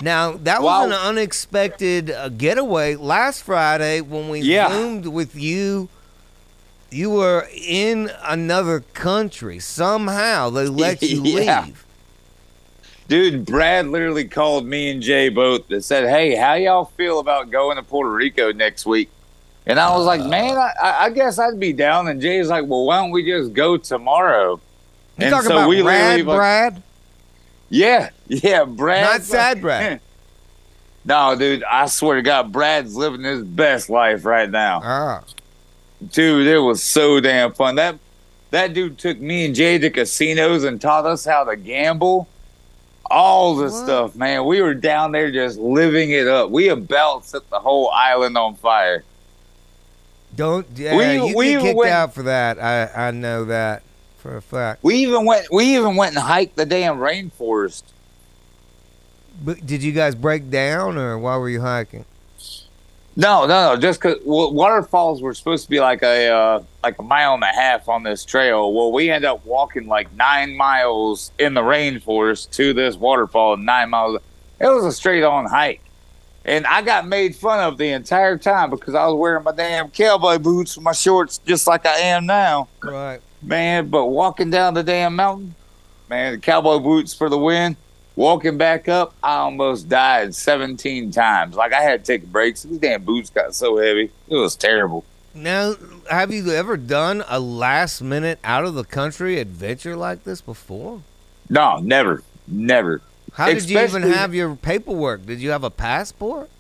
[0.01, 0.87] Now that Wow.
[0.87, 4.71] was an unexpected uh, getaway last Friday when we Yeah.
[4.71, 5.89] zoomed with you.
[6.91, 9.59] You were in another country.
[9.59, 11.65] Somehow they let you Yeah.
[11.67, 11.85] leave.
[13.09, 17.51] Dude, Brad literally called me and Jay both and said, Hey, how y'all feel about
[17.51, 19.11] going to Puerto Rico next week?
[19.67, 22.09] And I was like, Man, I, I- I guess I'd be down.
[22.09, 24.61] And Jay's like, Well, why don't we just go tomorrow?
[25.19, 26.21] You And talking so about we Brad?
[26.27, 26.83] like- Brad?
[27.71, 29.05] Yeah, yeah, Brad.
[29.05, 30.01] Not sad Brad.
[31.05, 34.83] No, dude, I swear to God, Brad's living his best life right now.
[34.85, 35.23] Ah,
[36.13, 37.75] Dude, it was so damn fun.
[37.77, 37.99] That
[38.51, 42.29] that dude took me and Jay to casinos and taught us how to gamble.
[43.11, 44.45] All the stuff, man.
[44.45, 46.51] We were down there just living it up.
[46.51, 49.03] We about set the whole island on fire.
[50.37, 50.67] don't.
[50.77, 52.63] Yeah, We- you we get kicked went- out for that.
[52.63, 53.83] I I know that
[54.19, 54.85] for a fact.
[54.85, 57.83] We even went we even went and hiked the damn rainforest.
[59.43, 62.05] But did you guys break down, or why were you hiking?
[63.21, 63.77] No, no, no.
[63.77, 67.43] Just because well, waterfalls were supposed to be like a uh, like a mile and
[67.43, 68.73] a half on this trail.
[68.73, 73.57] Well, we end up walking like nine miles in the rainforest to this waterfall.
[73.57, 74.21] Nine miles.
[74.61, 75.81] It was a straight on hike,
[76.45, 79.91] and I got made fun of the entire time because I was wearing my damn
[79.91, 83.21] cowboy boots and my shorts just like I am now, Right.
[83.43, 83.89] man.
[83.89, 85.57] But walking down the damn mountain,
[86.09, 87.77] man, the cowboy boots for the win.
[88.19, 91.55] Walking back up, I almost died 17 times.
[91.55, 92.65] Like I had to take breaks.
[92.65, 94.11] These damn boots got so heavy.
[94.29, 95.05] It was terrible.
[95.35, 95.77] Now,
[96.11, 101.03] have you ever done a last minute out of the country adventure like this before?
[101.49, 103.03] No, never, never.
[103.35, 105.25] How did you even have your paperwork?
[105.25, 106.51] Did you have a passport?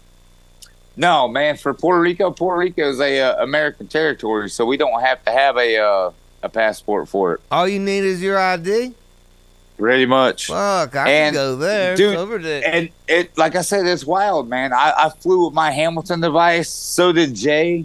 [0.97, 1.57] No, man.
[1.57, 5.33] For Puerto Rico, Puerto Rico is a uh, American territory, so we don't have to
[5.33, 6.13] have a uh,
[6.45, 7.41] a passport for it.
[7.51, 8.95] All you need is your ID.
[9.79, 10.49] Pretty much.
[10.49, 11.95] Fuck, I And, can go there.
[11.97, 12.63] dude, over there.
[12.67, 14.73] And it, like I said, it's wild, man.
[14.73, 16.69] I, I flew with my Hamilton device.
[16.69, 17.85] So did Jay.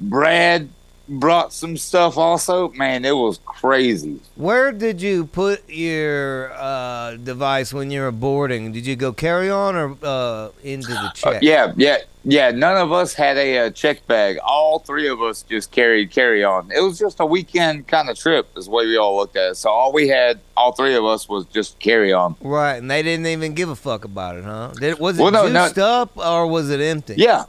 [0.00, 0.68] Brad
[1.08, 2.68] brought some stuff also.
[2.70, 4.20] Man, it was crazy.
[4.36, 8.72] Where did you put your uh, device when you were boarding?
[8.72, 11.42] Did you go carry on or uh, into the Uh, check?
[11.42, 12.50] yeah, yeah, yeah.
[12.50, 14.38] None of us had a uh, check bag.
[14.44, 16.70] All three of us just carried carry on.
[16.70, 19.52] It was just a weekend kind of trip, is the way we all looked at
[19.52, 19.54] it.
[19.56, 22.36] So all we had, all three of us, was just carry on.
[22.40, 24.72] Right, and they didn't even give a fuck about it, huh?
[24.78, 25.64] Did, was it Well, no, no.
[25.66, 27.14] juiced up or was it empty?
[27.16, 27.44] Yeah,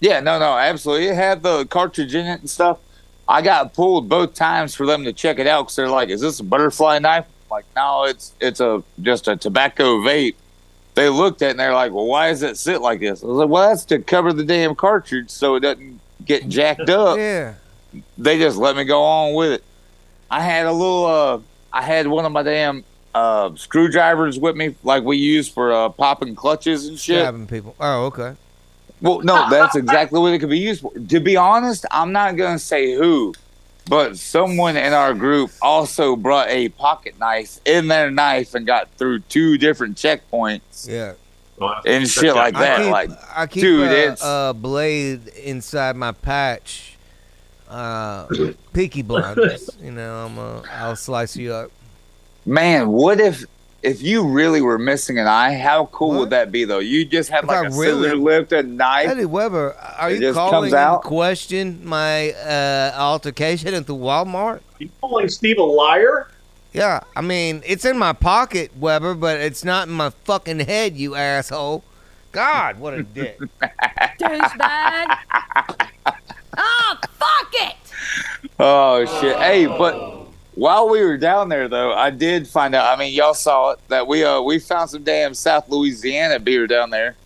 [0.00, 0.20] yeah.
[0.20, 1.08] No, no, absolutely.
[1.08, 2.78] It had the cartridge in it and stuff.
[3.30, 6.20] I got pulled both times for them to check it out because they're like, "Is
[6.20, 10.34] this a butterfly knife?" I'm like, no, it's it's a just a tobacco vape.
[10.96, 13.26] They looked at it and they're like, "Well, why does it sit like this?" I
[13.28, 17.18] was like, "Well, that's to cover the damn cartridge so it doesn't get jacked up."
[17.18, 17.54] Yeah.
[18.18, 19.64] they just let me go on with it.
[20.28, 21.38] I had a little, uh,
[21.72, 25.88] I had one of my damn uh, screwdrivers with me, like we use for uh,
[25.88, 27.20] popping clutches and shit.
[27.20, 27.76] Stabbing people.
[27.78, 28.34] Oh, okay.
[29.00, 30.92] Well, no, that's exactly what it could be used for.
[30.92, 33.34] To be honest, I'm not going to say who,
[33.88, 38.88] but someone in our group also brought a pocket knife in their knife and got
[38.96, 41.14] through two different checkpoints Yeah.
[41.84, 42.78] And shit like I that.
[42.82, 46.96] keep, like, I keep dude, a, it's- a blade inside my patch.
[47.68, 48.26] Uh,
[48.72, 49.70] peaky blinders.
[49.82, 51.70] You know, I'm a, I'll slice you up.
[52.46, 53.44] man, what if
[53.82, 55.56] if you really were missing an eye?
[55.56, 56.18] How cool What?
[56.20, 56.78] would that be, though?
[56.80, 59.08] You just had If like I a really- scissor lift and knife.
[59.08, 61.02] Eddie Weber, are you calling comes into out?
[61.04, 64.60] question my uh, altercation at the Walmart?
[64.78, 66.28] You calling Steve a liar?
[66.72, 70.96] Yeah, I mean, it's in my pocket, Weber, but it's not in my fucking head,
[70.96, 71.82] you asshole.
[72.32, 73.40] God, what a dick.
[74.20, 75.16] Douchebag.
[76.56, 77.76] oh, fuck it!
[78.60, 79.36] Oh shit!
[79.38, 82.92] Hey, but while we were down there, though, I did find out.
[82.92, 86.66] I mean, y'all saw it that we uh we found some damn South Louisiana beer
[86.66, 87.16] down there.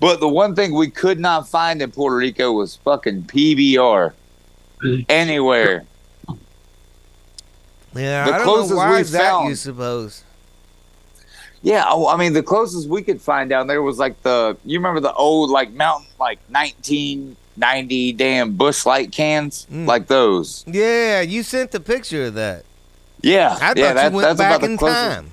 [0.00, 4.12] But the one thing we could not find in Puerto Rico was fucking PBR
[5.08, 5.84] anywhere.
[7.94, 10.24] Yeah, The I don't closest know why we is that, found- you suppose?
[11.64, 14.78] Yeah, oh, I mean, the closest we could find down there was like the you
[14.80, 19.86] remember the old like mountain like nineteen ninety damn Busch Light cans Mm.
[19.86, 20.64] like those.
[20.66, 22.64] Yeah, you sent the picture of that.
[23.22, 25.30] Yeah, I yeah, that- went that's back about the in closest- time.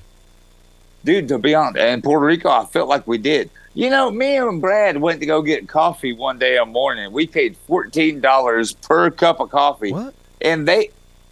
[1.04, 1.28] dude.
[1.30, 3.50] To be honest, in Puerto Rico, I felt like we did.
[3.74, 7.12] You know, me and Brad went to go get coffee one day in the morning.
[7.12, 10.14] We paid fourteen dollars per cup of coffee, What?
[10.42, 10.90] and they,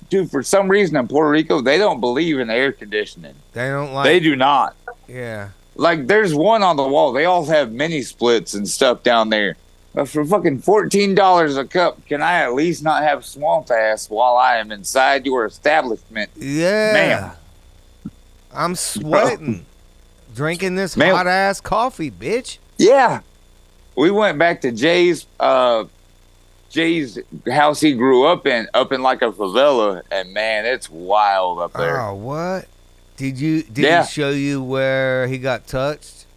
[0.09, 3.33] dude, for some reason in Puerto Rico, they don't believe in air conditioning.
[3.53, 4.05] They don't like.
[4.05, 4.75] they do not.
[5.07, 5.49] Yeah.
[5.75, 7.11] Like, there's one on the wall.
[7.11, 9.57] They all have mini splits and stuff down there.
[9.97, 14.11] But for fucking fourteen dollars a cup, can I at least not have swamp ass
[14.11, 16.29] while I am inside your establishment?
[16.37, 16.93] Yeah.
[16.93, 17.31] Ma'am.
[18.53, 19.65] I'm sweating.
[20.35, 21.15] Drinking this Ma'am.
[21.15, 22.59] hot ass coffee, bitch.
[22.77, 23.21] Yeah.
[23.95, 25.85] We went back to Jay's uh
[26.69, 27.17] Jay's
[27.51, 31.73] house he grew up in, up in like a favela, and man, it's wild up
[31.73, 31.99] there.
[31.99, 32.67] Oh, what?
[33.15, 34.03] Did you did Yeah.
[34.03, 36.27] he show you where he got touched?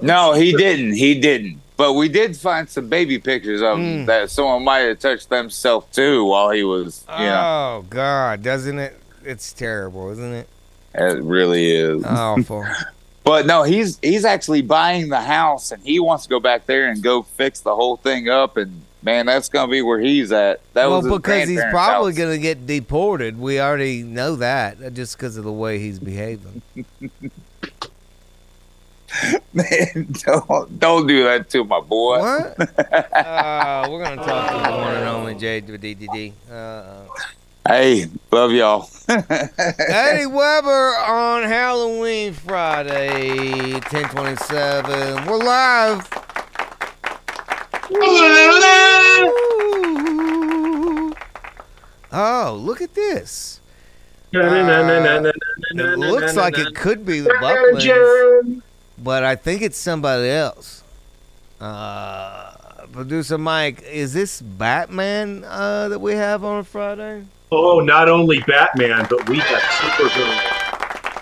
[0.00, 0.94] No, he didn't.
[0.94, 1.60] He didn't.
[1.80, 4.06] But we did find some baby pictures of him Mm.
[4.06, 7.80] that someone might have touched themselves too while he was, you know.
[7.80, 9.00] Oh God, doesn't it?
[9.24, 10.48] It's terrible, isn't it?
[10.94, 12.04] It really is.
[12.04, 12.66] Awful.
[13.22, 16.88] But no, he's he's actually buying the house, and he wants to go back there
[16.90, 18.56] and go fix the whole thing up.
[18.56, 20.60] And man, that's gonna be where he's at.
[20.72, 22.18] That well, was because he's probably house.
[22.18, 23.38] gonna get deported.
[23.38, 26.62] We already know that just because of the way he's behaving.
[29.52, 32.20] Man, don't don't do that to my boy.
[32.20, 32.78] What?
[33.16, 36.32] uh, we're gonna talk to the one and only JDDD.
[36.50, 37.06] Uh,
[37.68, 38.88] Hey, love y'all.
[39.08, 45.26] Eddie Weber on Halloween Friday, 1027.
[45.26, 46.08] We're live.
[52.12, 53.60] Oh, look at this.
[54.32, 58.62] It looks like it could be the Bucklands,
[59.02, 60.82] but I think it's somebody else.
[61.60, 62.52] Uh,
[62.92, 67.24] producer Mike, is this Batman uh, that we have on Friday?
[67.52, 70.60] Oh, not only Batman, but we have Supergirl.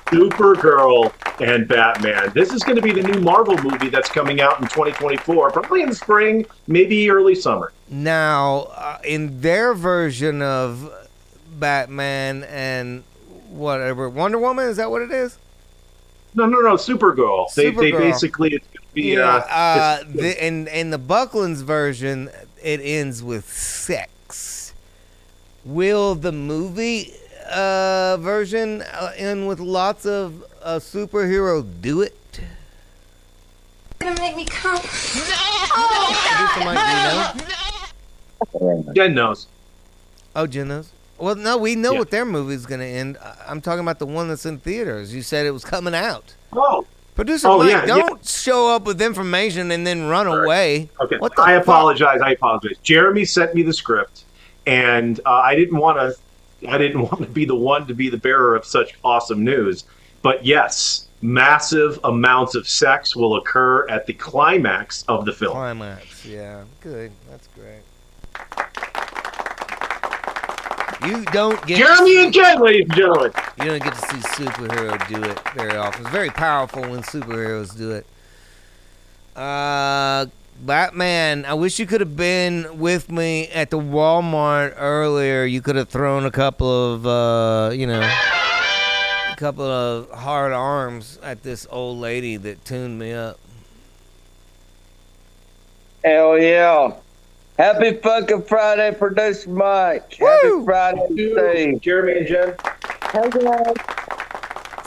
[0.09, 2.33] Supergirl and Batman.
[2.35, 5.83] This is going to be the new Marvel movie that's coming out in 2024, probably
[5.83, 7.73] in the spring, maybe early summer.
[7.89, 10.91] Now, uh, in their version of
[11.59, 13.05] Batman and
[13.51, 15.39] whatever, Wonder Woman, is that what it is?
[16.35, 17.53] No, no, no, Supergirl.
[17.55, 17.99] They, they Supergirl.
[17.99, 22.31] basically it's going to be Yeah, uh, uh, it's- the, in in the Bucklands version,
[22.63, 24.73] it ends with sex.
[25.65, 27.13] Will the movie
[27.51, 32.15] uh, version uh, end with lots of uh, superhero do it?
[33.99, 34.79] gonna make me come.
[34.79, 36.79] Producer Mike,
[38.53, 38.93] do you know?
[38.95, 39.49] Jen knows.
[40.37, 40.93] Oh, Jen knows.
[41.19, 41.99] Well, no, we know Yeah.
[42.01, 43.19] what their movie's going to end.
[43.23, 45.15] I- I'm talking about the one that's in theaters.
[45.15, 46.35] You said it was coming out.
[46.53, 47.87] Oh, Producer Oh, Mike, yeah, yeah.
[47.87, 50.89] don't show up with information and then run away.
[51.01, 51.17] Okay.
[51.19, 51.63] What the I fuck?
[51.65, 52.21] apologize.
[52.21, 52.77] I apologize.
[52.85, 54.23] Jeremy sent me the script,
[54.67, 56.15] and uh, I didn't want to.
[56.71, 59.83] I didn't want to be the one to be the bearer of such awesome news.
[60.23, 65.55] But yes, massive amounts of sex will occur at the climax of the film.
[65.55, 66.63] Climax, yeah.
[66.81, 67.11] Good.
[67.29, 67.81] That's great.
[71.07, 73.33] You don't get Jeremy and Jen, ladies and gentlemen.
[73.59, 76.03] you don't get to see superhero do it very often.
[76.03, 78.07] It's very powerful when superheroes do it.
[79.37, 80.27] Uh
[80.61, 85.45] Batman, I wish you could have been with me at the Walmart earlier.
[85.45, 91.21] You could have thrown a couple of uh, you know, a couple of hard arms
[91.23, 93.39] at this old lady that tuned me up.
[96.03, 96.95] Hell yeah.
[97.59, 100.17] Happy fucking Friday, producer Mike.
[100.21, 100.29] Woo!
[100.29, 101.81] Happy Friday, Steve.
[101.81, 102.55] Jeremy and Jen.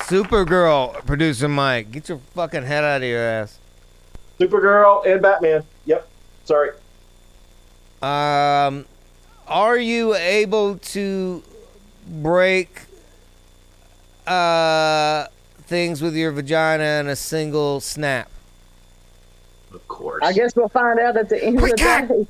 [0.08, 3.60] Supergirl, producer Mike, get your fucking head out of your ass.
[4.40, 5.64] Supergirl and Batman.
[5.84, 6.08] Yep.
[6.46, 6.70] Sorry.
[8.02, 8.86] Um,
[9.48, 11.44] are you able to
[12.08, 12.84] break
[14.26, 15.28] uh
[15.64, 18.32] things with your vagina in a single snap?
[19.74, 20.22] Of course.
[20.24, 22.28] I guess we'll find out at the end of the day.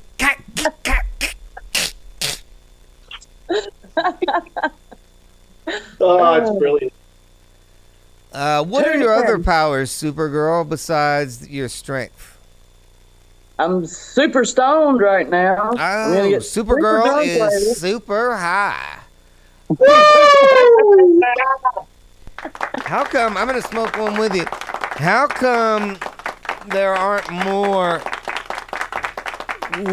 [5.99, 6.93] Oh, it's brilliant.
[8.33, 9.43] Uh, what are your other in.
[9.43, 12.37] powers, Supergirl, besides your strength?
[13.59, 15.71] I'm super stoned right now.
[15.77, 17.73] I'm gonna Oh, get super Supergirl drunk is later.
[17.75, 18.99] super high.
[22.85, 24.45] How come I'm gonna smoke one with you?
[24.49, 25.97] How come
[26.67, 28.01] there aren't more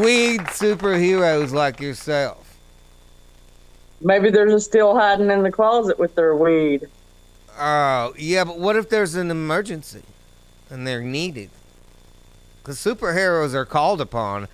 [0.01, 2.59] weed superheroes like yourself?
[4.01, 6.89] Maybe they're just still hiding in the closet with their weed.
[7.59, 10.03] Oh, yeah, but what if there's an emergency
[10.71, 11.51] and they're needed?
[12.63, 14.47] Because superheroes are called upon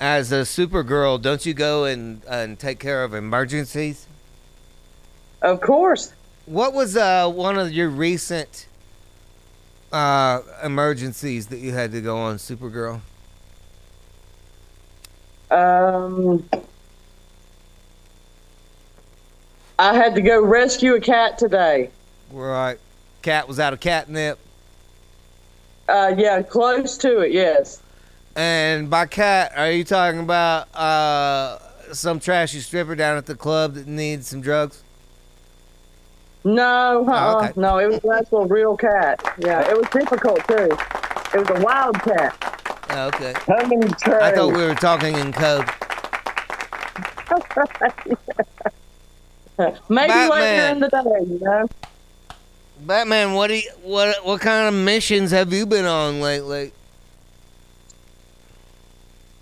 [0.00, 4.06] as a Supergirl, don't you go and and take care of emergencies?
[5.42, 6.12] Of course.
[6.46, 8.66] What was uh one of your recent
[9.94, 13.00] uh emergencies that you had to go on, Supergirl?
[15.50, 16.48] Um,
[19.78, 21.90] I had to go rescue a cat today.
[22.32, 22.78] Right.
[23.22, 24.38] Cat was out of catnip.
[25.88, 27.30] Uh, yeah, close to it.
[27.30, 27.80] Yes.
[28.34, 31.58] And by cat, are you talking about uh
[31.92, 34.82] some trashy stripper down at the club that needs some drugs?
[36.44, 37.36] No, uh-uh.
[37.38, 37.52] okay.
[37.56, 39.22] no, it was an actual real cat.
[39.38, 40.68] Yeah, it was difficult too.
[41.34, 42.36] It was a wild cat.
[42.90, 43.32] Oh, okay.
[43.46, 44.22] Humming train.
[44.22, 45.64] I thought we were talking in code.
[49.88, 50.76] Maybe later Batman.
[50.76, 51.66] in the day, you know.
[52.80, 56.72] Batman, what do you, what what kind of missions have you been on lately?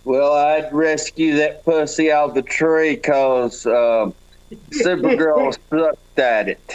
[0.05, 4.15] Well, I'd rescue that pussy out of the tree because um,
[4.71, 6.75] Supergirl sucked at it.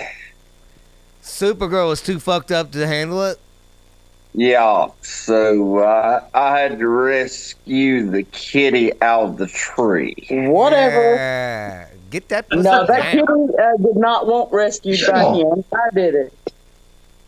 [1.27, 3.39] Supergirl was too fucked up to handle it.
[4.33, 10.15] Yeah, so uh, I had to rescue the kitty out of the tree.
[10.29, 11.15] Whatever.
[11.15, 11.87] Yeah.
[12.09, 13.11] Get that pussy No, that down.
[13.11, 15.63] kitty uh, did not want rescued by him.
[15.73, 16.33] I did it.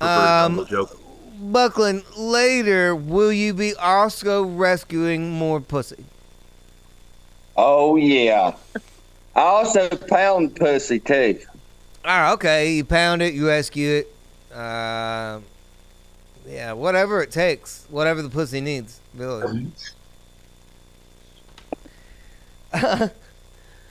[0.01, 0.97] Um, joke.
[1.41, 6.05] Buckland, later, will you be also rescuing more pussy?
[7.57, 8.55] Oh, yeah.
[9.35, 11.39] I also pound pussy, too.
[12.05, 12.73] Ah, okay.
[12.73, 14.13] You pound it, you rescue it.
[14.55, 15.39] Uh,
[16.47, 19.67] yeah, whatever it takes, whatever the pussy needs, really.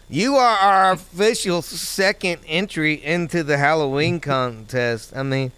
[0.08, 5.14] you are our official second entry into the Halloween contest.
[5.16, 5.52] I mean,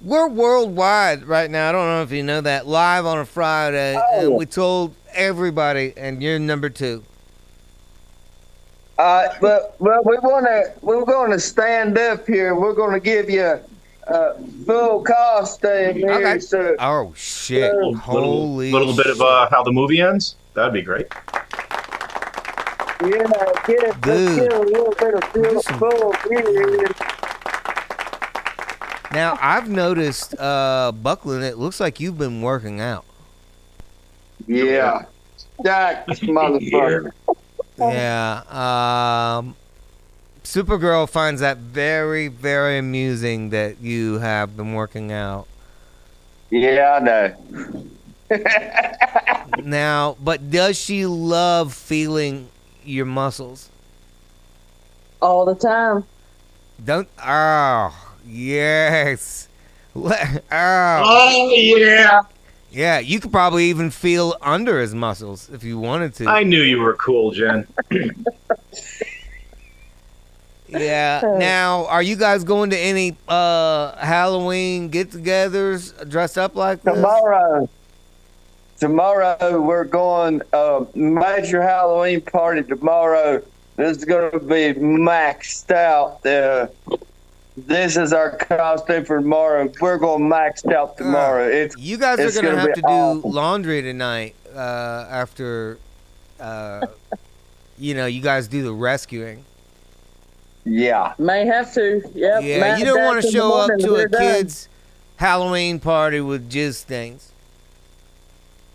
[0.00, 1.68] we're worldwide right now.
[1.68, 2.66] I don't know if you know that.
[2.66, 7.04] Live on a Friday, and we told everybody, and you're number two.
[8.98, 10.72] Uh, but well, we want to.
[10.80, 12.54] We're going to stand up here.
[12.54, 13.60] We're going to give you
[14.06, 14.34] a
[14.66, 16.12] full costume here.
[16.12, 16.38] Okay.
[16.38, 17.74] So Oh shit!
[17.74, 20.36] Little, Holy little bit of uh, how the movie ends.
[20.54, 21.06] That'd be great.
[23.02, 23.26] yeah,
[23.66, 24.00] get it.
[24.00, 24.38] Dude.
[24.38, 26.86] Get a little bit of full, full beer.
[29.12, 31.44] Now I've noticed, uh, Buckland.
[31.44, 33.04] It looks like you've been working out.
[34.46, 35.06] Yeah,
[35.64, 37.12] Jack, motherfucker.
[37.76, 38.42] Yeah.
[39.38, 39.56] Um,
[40.44, 45.48] Supergirl finds that very, very amusing that you have been working out.
[46.50, 47.84] Yeah, I know.
[49.56, 52.50] Now, but does she love feeling
[52.84, 53.70] your muscles?
[55.20, 56.04] All the time.
[56.82, 57.08] Don't.
[57.24, 57.94] Oh,
[58.24, 59.48] yes.
[59.94, 62.22] Le- Oh, Oh yeah.
[62.74, 62.98] Yeah.
[62.98, 66.26] You could probably even feel under his muscles if you wanted to.
[66.26, 67.66] I knew you were cool, Jen.
[70.68, 71.20] Yeah.
[71.38, 76.94] Now, are you guys going to any uh Halloween get-togethers dressed up like this?
[76.94, 77.68] Tomorrow,
[78.78, 83.42] tomorrow we're going uh, major Halloween party tomorrow.
[83.76, 86.24] This is going to be maxed out.
[86.24, 86.68] Uh,
[87.56, 89.70] this is our costume for tomorrow.
[89.80, 91.46] We're going maxed out tomorrow.
[91.48, 93.30] It's You guys are it's gonna, gonna have be to do awesome.
[93.30, 95.78] laundry tonight uh, after,
[96.40, 96.86] uh,
[97.78, 99.44] you know, you guys do the rescuing.
[100.64, 101.14] yeah.
[101.18, 102.02] May have to.
[102.14, 102.42] Yep.
[102.42, 104.20] yeah, Matt you don't want to show up to a done.
[104.20, 104.68] kid's
[105.16, 107.30] Halloween party with jizz things.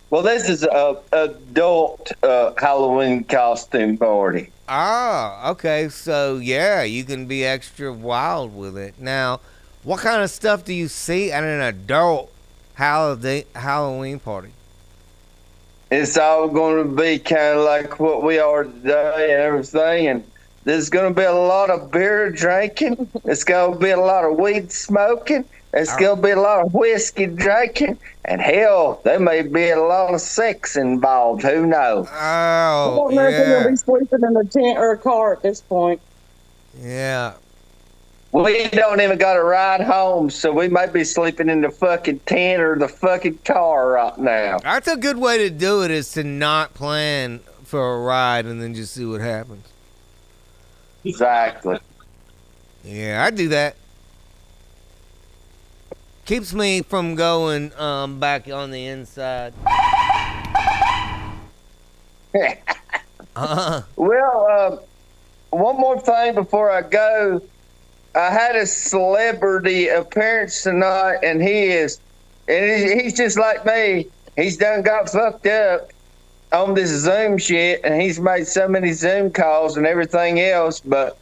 [0.09, 4.51] Well, this is a adult uh, Halloween costume party.
[4.71, 5.89] Ah, okay.
[5.89, 8.93] So yeah, you can be extra wild with it.
[8.99, 9.39] Now,
[9.83, 12.31] what kind of stuff do you see at an adult
[12.75, 14.51] Halloween party?
[15.89, 20.07] It's all going to be kind of like what we are today and everything.
[20.07, 20.23] And
[20.65, 23.09] there's going to be a lot of beer drinking.
[23.25, 25.45] It's going to be a lot of weed smoking.
[25.71, 27.99] It's going to be a lot of whiskey drinking.
[28.25, 31.43] And hell, there may be a lot of sex involved.
[31.43, 32.07] Who knows?
[32.11, 35.33] I Oh, don't know if yeah, they'll be sleeping in a tent or a car
[35.33, 36.01] at this point.
[36.81, 37.33] yeah.
[38.31, 42.19] We don't even got a ride home, so we may be sleeping in the fucking
[42.27, 44.59] tent or the fucking car right now.
[44.59, 45.89] That's a good way to do it.
[45.89, 49.65] Is to not plan for a ride and then just see what happens.
[51.03, 51.79] Exactly.
[52.83, 53.75] Yeah, I do that.
[56.29, 59.51] Keeps me from going um, back on the inside.
[63.35, 64.77] Uh, Well, uh,
[65.55, 67.41] one more thing before I go.
[68.13, 71.99] I had a celebrity appearance tonight, and he is,
[72.47, 74.05] and he- he's just like me.
[74.35, 75.89] He's done got fucked up.
[76.51, 81.17] on this Zoom shit, and he's made so many Zoom calls and everything else, but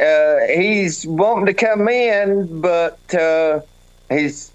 [0.00, 3.60] uh, he's wanting to come in, but uh,
[4.08, 4.52] he's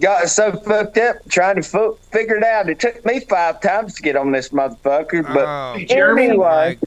[0.00, 2.68] got so fucked up trying to fo- figure it out.
[2.68, 6.78] It took me five times to get on this motherfucker, but Oh, Jeremy, anyway,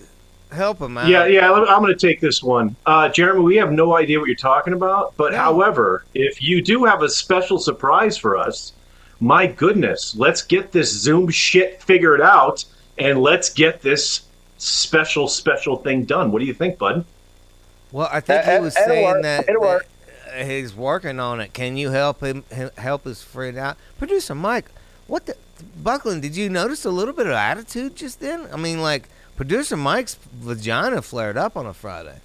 [0.52, 1.08] help him out.
[1.08, 1.52] Yeah, yeah.
[1.52, 3.42] I'm going to take this one, uh, Jeremy.
[3.42, 7.10] We have no idea what you're talking about, but however, if you do have a
[7.10, 8.74] special surprise for us,
[9.20, 12.64] my goodness, let's get this Zoom shit figured out
[12.98, 14.22] and let's get this
[14.60, 16.32] special, special thing done.
[16.32, 17.06] What do you think, bud?
[17.92, 19.22] Well, I think Uh, he was it'll saying work.
[19.24, 19.84] that, It'll work.
[19.84, 19.90] that
[20.36, 21.54] he's working on it.
[21.54, 22.44] Can you help him
[22.78, 23.78] help his friend out?
[23.98, 24.66] Producer Mike,
[25.08, 25.36] what the
[25.82, 26.22] Buckland?
[26.22, 28.48] Did you notice a little bit of attitude just then?
[28.52, 32.20] I mean, like producer Mike's vagina flared up on a Friday.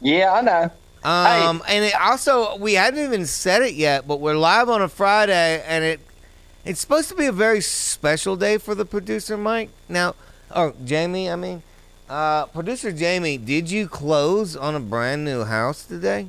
[0.00, 0.70] yeah, I know.
[1.04, 4.88] Um, and it also we hadn't even said it yet, but we're live on a
[4.88, 6.00] Friday, and it
[6.64, 9.70] it's supposed to be a very special day for the producer Mike.
[9.88, 10.16] Now,
[10.54, 11.62] or Jamie, I mean,
[12.08, 16.26] uh, producer Jamie, did you close on a brand new house today?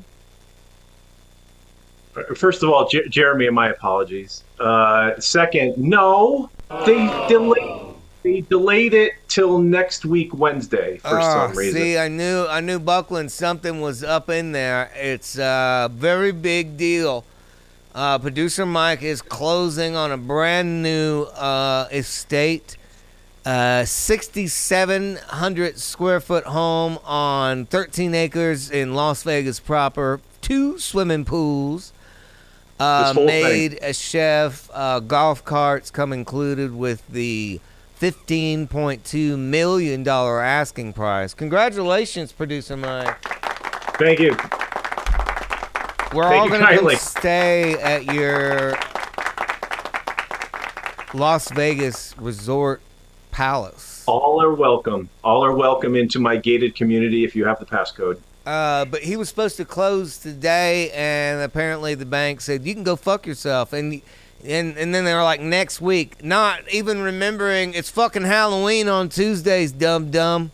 [2.35, 4.43] First of all, Jer- Jeremy, my apologies.
[4.59, 6.49] Uh, second, no,
[6.85, 7.83] they delayed.
[8.23, 11.81] They delayed it till next week Wednesday for Oh, some reason.
[11.81, 14.91] See, I knew I knew Buckland something was up in there.
[14.95, 17.23] It's a very big deal.
[17.95, 22.75] Uh, Producer Mike is closing on a brand new uh, estate,
[23.45, 31.93] uh, 6,700 square foot home on 13 acres in Las Vegas proper, two swimming pools,
[32.79, 33.43] uh, whole thing.
[33.43, 37.59] made a chef, uh, golf carts come included with the
[37.99, 41.33] $15.2 million asking price.
[41.33, 43.17] Congratulations, Producer Mike.
[43.97, 44.35] Thank you.
[46.13, 48.77] We're Thank all going to stay at your
[51.13, 52.81] Las Vegas resort
[53.31, 54.03] palace.
[54.07, 55.09] All are welcome.
[55.23, 58.21] All are welcome into my gated community if you have the passcode.
[58.47, 62.85] Uh, but he was supposed to close today, and apparently the bank said you can
[62.85, 63.73] go fuck yourself.
[63.73, 64.01] And
[64.41, 69.09] and and then they were like next week, not even remembering it's fucking Halloween on
[69.09, 70.51] Tuesdays, dumb dumb.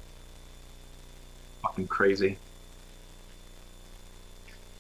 [1.61, 2.39] Fucking crazy.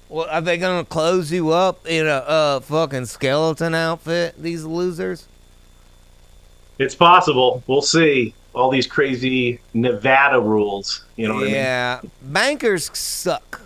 [0.09, 4.41] Well, are they gonna close you up in a uh, fucking skeleton outfit?
[4.41, 5.27] These losers.
[6.79, 7.61] It's possible.
[7.67, 8.33] We'll see.
[8.53, 11.03] All these crazy Nevada rules.
[11.15, 11.55] You know what I mean?
[11.55, 13.61] yeah, bankers suck.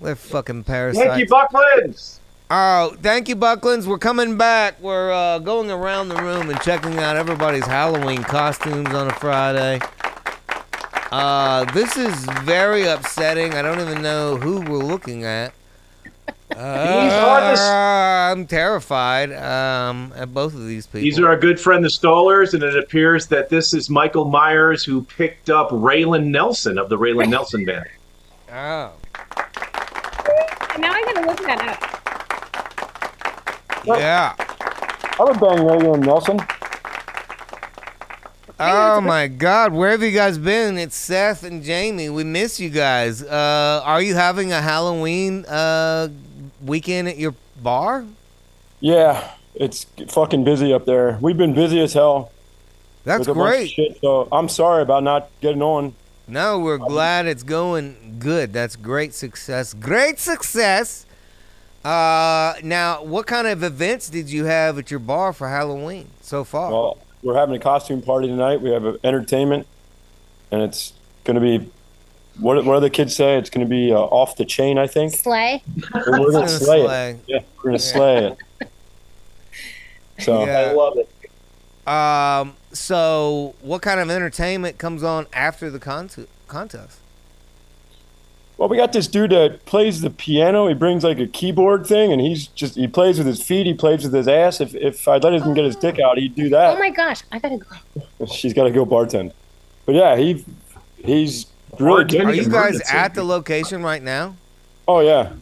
[0.00, 1.06] They're fucking parasites.
[1.06, 2.18] Thank you, Bucklands.
[2.50, 3.86] Oh, thank you, Bucklands.
[3.86, 4.80] We're coming back.
[4.80, 9.80] We're uh, going around the room and checking out everybody's Halloween costumes on a Friday.
[11.10, 13.54] Uh, this is very upsetting.
[13.54, 15.52] I don't even know who we're looking at.
[16.56, 21.00] Uh, I'm terrified um, at both of these people.
[21.00, 24.84] These are our good friend the Stollers, and it appears that this is Michael Myers
[24.84, 27.86] who picked up Raylan Nelson of the Raylan Nelson Band.
[28.50, 28.92] Oh.
[30.78, 31.84] Now I gotta look that up.
[33.84, 34.34] Yeah.
[34.38, 36.40] I would bang Raylan Nelson.
[38.60, 39.72] Oh my God!
[39.72, 40.78] Where have you guys been?
[40.78, 42.08] It's Seth and Jamie.
[42.08, 43.22] We miss you guys.
[43.22, 46.08] Uh, are you having a Halloween uh,
[46.64, 48.04] weekend at your bar?
[48.80, 51.18] Yeah, it's fucking busy up there.
[51.20, 52.30] We've been busy as hell.
[53.04, 53.70] That's with a bunch of great.
[53.70, 55.94] Shit, so I'm sorry about not getting on.
[56.26, 58.52] No, we're glad it's going good.
[58.52, 59.72] That's great success.
[59.72, 61.06] Great success.
[61.82, 66.44] Uh, now, what kind of events did you have at your bar for Halloween so
[66.44, 66.70] far?
[66.70, 68.60] Well, we're having a costume party tonight.
[68.60, 69.66] We have a entertainment,
[70.50, 70.92] and it's
[71.24, 71.70] going to be
[72.38, 73.36] what what do the kids say?
[73.36, 75.12] It's going to be uh, off the chain, I think.
[75.14, 75.62] Slay.
[75.94, 77.10] We're going to slay, slay.
[77.10, 77.20] it.
[77.26, 78.38] Yeah, we're going to slay it.
[80.20, 80.72] So Yeah.
[80.72, 81.08] love it.
[81.88, 86.26] Um, so what kind of entertainment comes on after the contest?
[86.48, 86.98] Contest.
[88.56, 90.66] Well, we got this dude that plays the piano.
[90.66, 93.66] He brings like a keyboard thing, and he's just he plays with his feet.
[93.66, 94.60] He plays with his ass.
[94.60, 96.76] If if I'd let him get his dick out, he'd do that.
[96.76, 98.26] Oh my gosh, I gotta go.
[98.26, 99.32] She's got to go bartend.
[99.86, 100.44] But yeah, he
[101.04, 101.46] he's
[101.78, 102.26] really Bartending.
[102.26, 104.36] Are you guys at the location right now?
[104.86, 105.32] Oh yeah,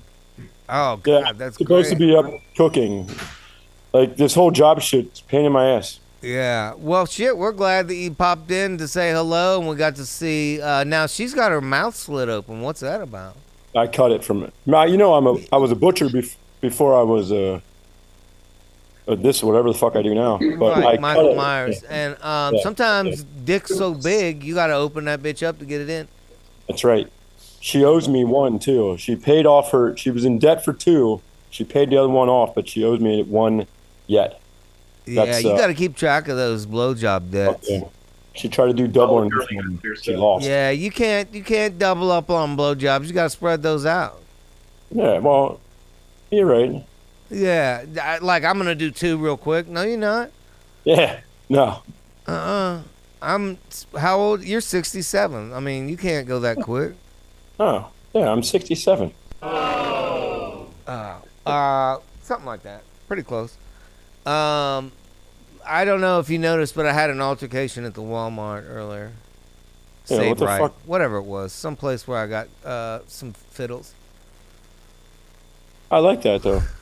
[0.68, 1.22] Oh yeah.
[1.22, 1.98] God, that's supposed great.
[1.98, 3.08] to be up cooking.
[3.92, 6.00] Like this whole job shit's a pain in my ass.
[6.22, 6.74] Yeah.
[6.76, 7.36] Well, shit.
[7.36, 10.60] We're glad that you popped in to say hello, and we got to see.
[10.60, 12.62] Uh, now she's got her mouth slit open.
[12.62, 13.36] What's that about?
[13.76, 14.52] I cut it from it.
[14.64, 17.60] Now, You know, I'm a I was a butcher bef- before I was uh,
[19.06, 20.38] uh this whatever the fuck I do now.
[20.58, 21.36] But right, Michael it.
[21.36, 21.82] Myers.
[21.84, 22.62] And um, Yeah.
[22.62, 26.08] sometimes dick's so big, you got to open that bitch up to get it in.
[26.68, 27.10] That's right.
[27.60, 28.96] She owes me one too.
[28.98, 29.96] She paid off her.
[29.96, 31.20] She was in debt for two.
[31.50, 33.66] She paid the other one off, but she owes me one
[34.06, 34.40] yet.
[35.06, 37.68] Yeah, you uh, got to keep track of those blowjob debts.
[37.68, 37.88] Okay.
[38.34, 39.32] She tried to do double and
[40.02, 40.44] she lost.
[40.44, 43.06] Yeah, you can't you can't double up on blowjobs.
[43.06, 44.20] You got to spread those out.
[44.90, 45.58] Yeah, well,
[46.30, 46.84] you're right.
[47.30, 49.66] Yeah, I- like I'm gonna do two real quick.
[49.68, 50.30] No, you're not.
[50.84, 51.82] Yeah, no.
[52.28, 52.82] Uh uh
[53.22, 53.58] I'm
[53.98, 54.44] how old?
[54.44, 55.52] You're 67.
[55.52, 56.94] I mean, you can't go that quick.
[57.58, 59.12] Oh, yeah, I'm 67.
[59.42, 60.66] Uh,
[61.46, 62.82] uh, something like that.
[63.08, 63.56] Pretty close.
[64.26, 64.92] Um,
[65.64, 69.12] I don't know if you noticed, but I had an altercation at the Walmart earlier.
[70.08, 70.74] Yeah, Save what the right, fuck?
[70.84, 73.92] whatever it was, some place where I got uh some fiddles.
[75.90, 76.62] I like that though.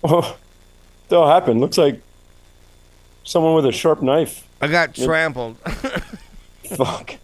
[0.04, 0.36] oh,
[1.08, 1.60] that'll happen.
[1.60, 2.00] Looks like
[3.24, 4.46] someone with a sharp knife.
[4.60, 5.06] I got Yep.
[5.06, 5.56] trampled
[6.76, 7.16] Fuck.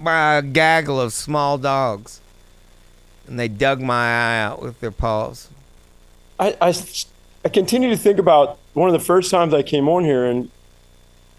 [0.00, 2.20] by a gaggle of small dogs,
[3.26, 5.48] and they dug my eye out with their paws.
[6.38, 6.74] I, I,
[7.44, 10.50] I continue to think about one of the first times I came on here and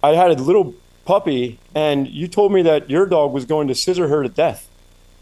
[0.02, 0.74] I had a little
[1.06, 4.68] puppy and you told me that your dog was going to scissor her to death.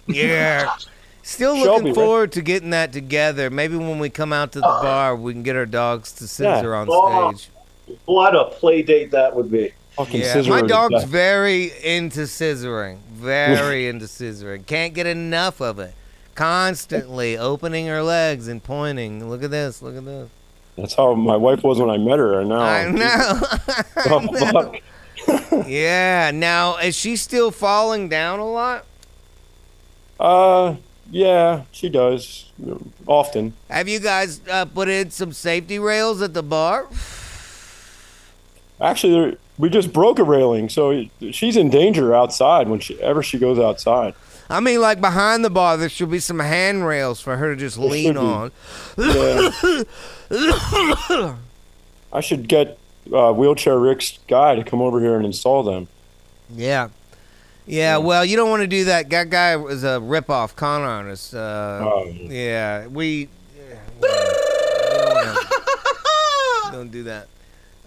[0.07, 0.73] Yeah.
[1.23, 1.95] Still Shelby, looking right?
[1.95, 3.49] forward to getting that together.
[3.49, 4.83] Maybe when we come out to the uh-huh.
[4.83, 7.49] bar, we can get our dogs to scissor on Oh, stage.
[8.05, 9.73] What a play date that would be.
[10.09, 12.99] Yeah, my dog's very into scissoring.
[13.13, 14.65] Very into scissoring.
[14.65, 15.93] Can't get enough of it.
[16.35, 19.29] Constantly opening her legs and pointing.
[19.29, 19.81] Look at this.
[19.81, 20.29] Look at this.
[20.75, 23.41] That's how my wife was when I met her and now I know.
[24.07, 25.67] Oh, fuck.
[25.67, 26.31] yeah.
[26.33, 28.85] Now, is she still falling down a lot?
[30.19, 30.75] Uh
[31.11, 32.51] yeah, she does.
[33.05, 33.53] Often.
[33.69, 36.87] Have you guys uh, put in some safety rails at the bar?
[38.81, 43.57] Actually, we just broke a railing, so she's in danger outside whenever she she goes
[43.59, 44.13] outside.
[44.49, 47.77] I mean, like behind the bar, there should be some handrails for her to just
[47.79, 48.51] There lean on.
[52.13, 52.77] I should get
[53.11, 55.87] uh, wheelchair Rick's guy to come over here and install them.
[56.53, 56.89] Yeah.
[57.67, 59.09] Yeah, well, you don't want to do that.
[59.09, 61.33] That guy was a ripoff con artist.
[61.33, 62.05] Uh, Oh.
[62.05, 63.27] yeah, we.
[63.57, 64.07] yeah, we
[66.63, 67.27] don't, don't do that.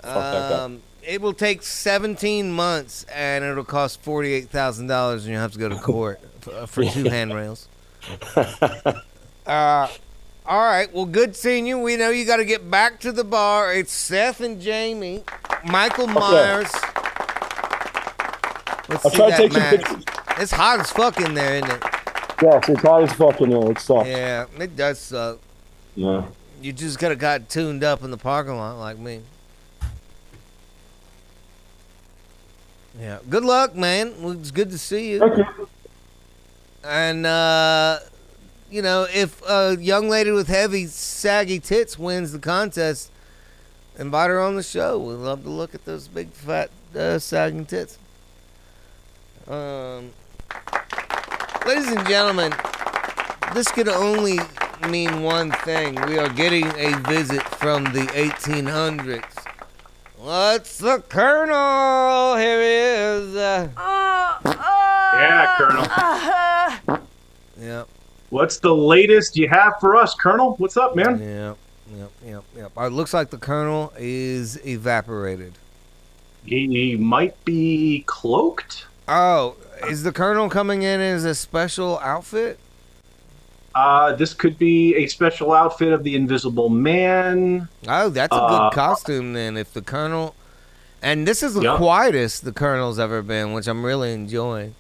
[0.03, 0.65] Fuck that guy.
[0.65, 5.69] Um, it will take 17 months and it'll cost $48,000 and you'll have to go
[5.69, 7.69] to court for, for two handrails.
[9.47, 9.89] Uh,
[10.45, 10.93] all right.
[10.93, 11.79] Well, good seeing you.
[11.79, 13.73] We know you got to get back to the bar.
[13.73, 15.25] It's Seth and Jamie,
[15.65, 16.71] Michael Myers.
[18.91, 20.05] Let's I'll see try to that take some pictures.
[20.39, 21.83] It's hot as fuck in there, isn't it?
[22.43, 23.71] Yes, it's hot as fuck in there.
[23.71, 24.07] It sucks.
[24.07, 25.39] Yeah, it does suck.
[25.97, 26.27] Yeah.
[26.61, 29.23] You just could have got tuned up in the parking lot like me.
[32.99, 33.19] Yeah.
[33.29, 34.15] Good luck, man.
[34.41, 35.21] It's good to see you.
[35.21, 35.69] Thank you.
[36.85, 38.01] And uh,
[38.71, 43.11] you know, if a young lady with heavy, saggy tits wins the contest,
[43.99, 44.99] invite her on the show.
[44.99, 47.99] We'd love to look at those big, fat, uh, sagging tits.
[49.47, 50.11] Um,
[51.67, 52.53] ladies and gentlemen,
[53.55, 54.39] this could only
[54.89, 55.95] mean one thing.
[56.07, 59.38] We are getting a visit from the 1800s.
[60.21, 62.37] What's the Colonel?
[62.37, 63.37] Here he is.
[63.37, 63.69] Uh,
[65.15, 66.99] Yeah, Colonel.
[67.61, 67.85] yeah.
[68.31, 70.55] What's the latest you have for us, Colonel?
[70.59, 71.19] What's up, man?
[71.21, 71.57] Yep,
[71.99, 72.73] yep, yep, yep.
[72.77, 75.55] Uh, It looks like the Colonel is evaporated.
[76.45, 78.87] He might be cloaked.
[79.07, 79.57] Oh,
[79.89, 82.59] is the Colonel coming in as a special outfit?
[83.79, 87.69] Uh, this could be a special outfit of the Invisible Man.
[87.87, 89.57] Oh, that's a good Uh, costume then.
[89.57, 90.35] If the Colonel,
[91.01, 91.77] and this is the Yeah.
[91.77, 94.75] quietest the Colonel's ever been, which I'm really enjoying.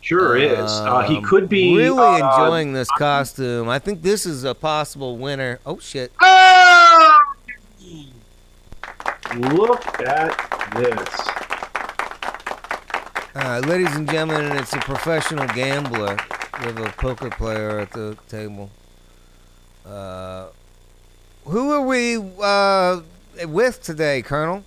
[0.00, 0.70] Sure is.
[0.70, 3.68] Uh, he Um, could be really uh, enjoying this costume.
[3.68, 5.58] I think this is a possible winner.
[5.66, 6.12] Oh shit!
[9.36, 11.63] Look at this.
[13.34, 16.16] Uh, ladies and gentlemen, it's a professional gambler
[16.64, 18.70] with a poker player at the table.
[19.84, 20.46] Uh,
[21.44, 23.00] who are we uh,
[23.46, 24.62] with today, Colonel?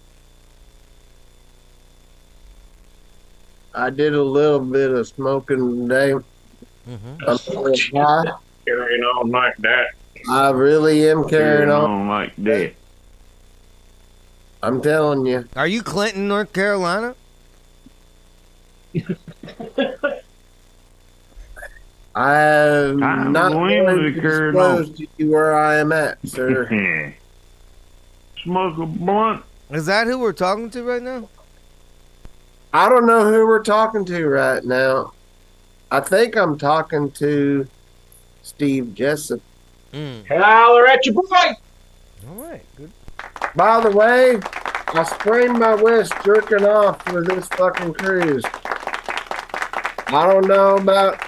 [3.73, 6.13] I did a little bit of smoking today.
[6.89, 7.23] Mm-hmm.
[8.65, 9.87] Carrying on like that.
[10.29, 12.09] I really am carrying on.
[12.09, 12.73] like that.
[14.61, 15.47] I'm telling you.
[15.55, 17.15] Are you Clinton, North Carolina?
[22.15, 27.13] I'm I'm not going going to to disclose to you where I am at, sir.
[28.43, 29.43] Smoke a blunt.
[29.69, 31.29] Is that who we're talking to right now?
[32.73, 35.13] I don't know who we're talking to right now.
[35.91, 37.67] I think I'm talking to
[38.41, 39.41] Steve Jessup.
[39.93, 40.27] Mm.
[40.27, 41.25] Holler at your boy.
[42.27, 42.91] All right, good.
[43.55, 44.39] By the way,
[44.87, 48.43] I sprained my wrist jerking off for this fucking cruise.
[50.07, 51.21] I don't know about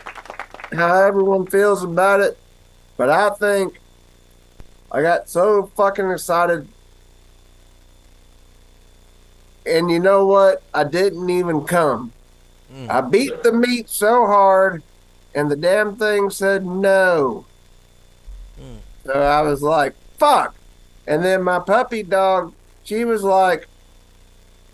[0.71, 2.38] how everyone feels about it,
[2.95, 3.80] but I think
[4.91, 6.67] I got so fucking excited.
[9.65, 10.63] And you know what?
[10.73, 12.13] I didn't even come.
[12.71, 12.88] Hmm.
[12.89, 14.82] I beat the meat so hard,
[15.36, 17.45] and the damn thing said no.
[18.57, 18.77] Hmm.
[19.05, 20.55] So I was like, fuck.
[21.05, 22.53] And then my puppy dog,
[22.84, 23.67] she was like,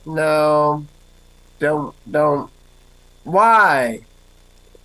[0.05, 0.85] no,
[1.59, 2.51] don't, don't.
[3.25, 3.99] Why?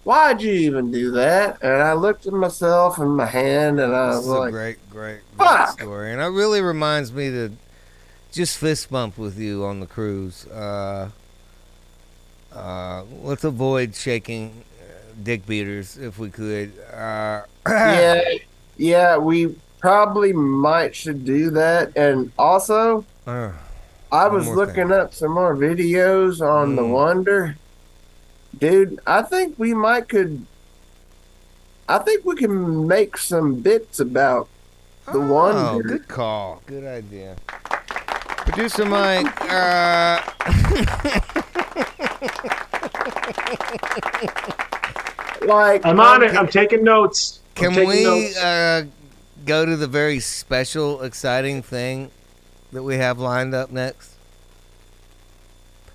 [0.03, 1.63] Why'd you even do that?
[1.63, 5.21] And I looked at myself and my hand, and I This was like, great, great,
[5.37, 5.81] great Fuck!
[5.81, 7.53] story, and it really reminds me to
[8.33, 10.47] just fist bump with you on the cruise.
[10.47, 11.11] Uh,
[12.53, 16.73] uh, let's avoid shaking uh, dick beaters if we could.
[16.93, 18.23] Uh, yeah,
[18.79, 21.95] yeah, we probably might should do that.
[21.97, 23.53] And also, Uh,
[24.11, 26.91] I was looking up some more videos on the Mm.
[26.91, 27.57] Wonder.
[28.59, 30.45] Dude, I think we might could.
[31.89, 34.49] I think we can make some bits about
[35.07, 35.83] the Oh, Wonder.
[35.89, 36.63] good call.
[36.67, 37.37] Good idea.
[37.57, 40.21] Producer Mike, uh,
[45.47, 46.37] Like I'm on it.
[46.37, 47.41] I'm taking notes.
[47.57, 48.37] I'm can taking we notes.
[48.39, 48.85] uh,
[49.47, 52.11] go to the very special, exciting thing
[52.73, 54.10] that we have lined up next?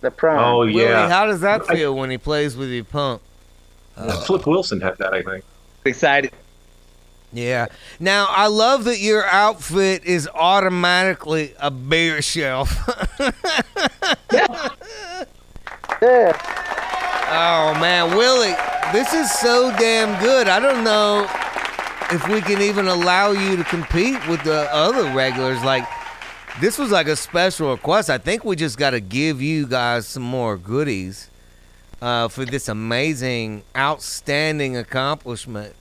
[0.00, 0.40] The pump.
[0.40, 1.08] Oh, Willie, yeah.
[1.08, 3.22] how does that I- feel when he plays with your pump?
[4.24, 5.44] Flip Wilson had that, I think.
[5.84, 6.32] Excited.
[7.32, 7.66] Yeah.
[7.98, 12.76] Now I love that your outfit is automatically a beer shelf.
[16.02, 16.32] Yeah.
[17.32, 18.54] Oh man, Willie,
[18.92, 20.48] this is so damn good.
[20.48, 21.28] I don't know
[22.10, 25.62] if we can even allow you to compete with the other regulars.
[25.62, 25.84] Like
[26.60, 28.08] this was like a special request.
[28.08, 31.28] I think we just got to give you guys some more goodies
[32.00, 35.74] uh, for this amazing, outstanding accomplishment.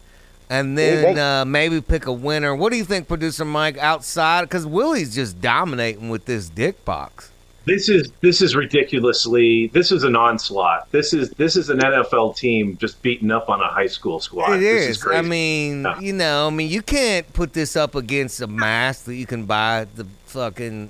[0.50, 2.56] And then uh, maybe pick a winner.
[2.56, 3.78] What do you think, producer Mike?
[3.78, 7.30] Outside, because Willie's just dominating with this dick box.
[7.66, 9.68] This is this is ridiculously.
[9.68, 10.92] This is an onslaught.
[10.92, 14.54] This is this is an NFL team just beating up on a high school squad.
[14.56, 15.04] It This is.
[15.04, 15.20] crazy.
[15.20, 16.00] I mean, Yeah.
[16.00, 19.46] you know, I mean, you can't put this up against a mask that you can
[19.46, 20.90] buy at the fucking.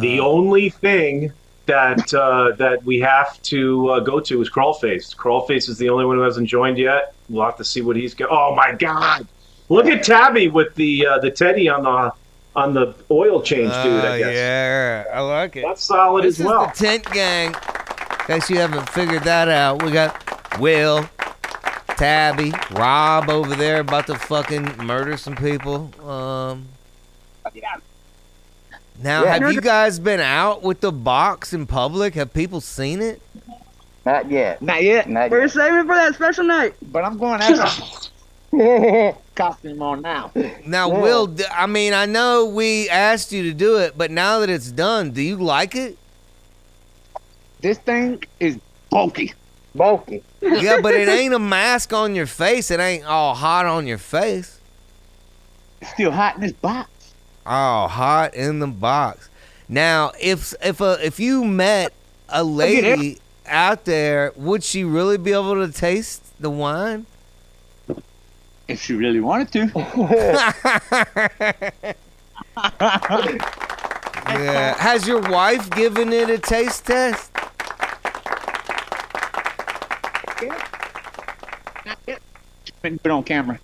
[0.00, 1.32] the only thing
[1.66, 5.14] that uh, that we have to uh, go to is Crawlface.
[5.14, 7.14] Crawlface is the only one who hasn't joined yet.
[7.28, 8.28] We'll have to see what he's got.
[8.30, 9.26] Oh my God!
[9.68, 12.12] Look at Tabby with the uh, the teddy on the
[12.56, 14.04] on the oil change dude.
[14.04, 14.34] Uh, I guess.
[14.34, 15.62] Yeah, I like it.
[15.62, 16.66] That's solid this as well.
[16.66, 17.48] This is the tent gang.
[17.48, 21.08] In case you haven't figured that out, we got Will,
[21.96, 25.90] Tabby, Rob over there about to fucking murder some people.
[26.08, 26.66] Um.
[29.02, 29.38] Now, Yeah.
[29.38, 32.14] have you guys been out with the box in public?
[32.14, 33.20] Have people seen it?
[34.06, 34.60] Not yet.
[34.62, 35.08] Not yet.
[35.08, 35.50] Not We're yet.
[35.52, 36.74] saving for that special night.
[36.82, 38.00] But I'm going after.
[39.34, 40.30] costume on now.
[40.64, 44.48] Now, Will, I mean, I know we asked you to do it, but now that
[44.50, 45.98] it's done, do you like it?
[47.60, 48.58] This thing is
[48.90, 49.32] bulky.
[49.74, 50.22] Bulky.
[50.40, 52.70] Yeah, but it ain't a mask on your face.
[52.70, 54.60] It ain't all hot on your face.
[55.80, 56.88] It's still hot in this box.
[57.46, 59.28] Oh, hot in the box.
[59.68, 61.92] Now, if if a if you met
[62.28, 67.06] a lady out there, would she really be able to taste the wine?
[68.66, 71.94] If she really wanted to.
[74.26, 74.74] Yeah.
[74.78, 77.30] Has your wife given it a taste test?
[82.82, 83.58] Been put on camera.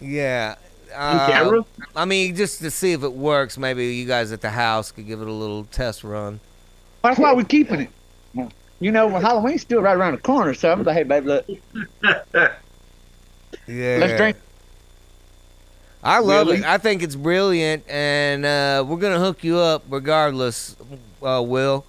[0.00, 0.56] Yeah.
[0.94, 1.64] On Uh, camera?
[1.96, 3.56] I mean, just to see if it works.
[3.58, 6.40] Maybe you guys at the house could give it a little test run.
[7.02, 7.90] That's why we're keeping it.
[8.80, 11.46] You know, when Halloween's still right around the corner, so I'm like, hey, baby, look.
[13.66, 13.96] Yeah.
[14.00, 14.36] Let's drink.
[16.02, 16.58] I love Really?
[16.60, 16.64] it.
[16.64, 20.76] I think it's brilliant, and uh, we're gonna hook you up regardless,
[21.22, 21.84] uh, Will.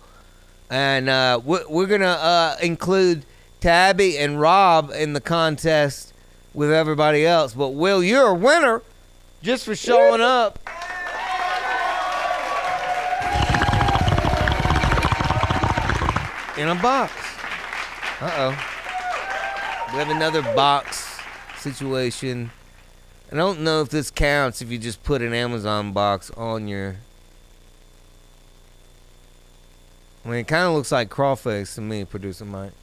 [0.69, 3.25] And uh, we're, we're gonna uh, include
[3.61, 6.13] Tabby and Rob in the contest
[6.53, 7.53] with everybody else.
[7.53, 8.81] But Will, you're a winner
[9.41, 10.59] just for showing up.
[16.57, 17.13] In a box.
[18.19, 19.91] Uh oh.
[19.91, 21.19] We have another box
[21.57, 22.51] situation.
[23.31, 26.97] I don't know if this counts if you just put an Amazon box on your.
[30.23, 32.73] I mean, it kind of looks like crawface to me, producer Mike.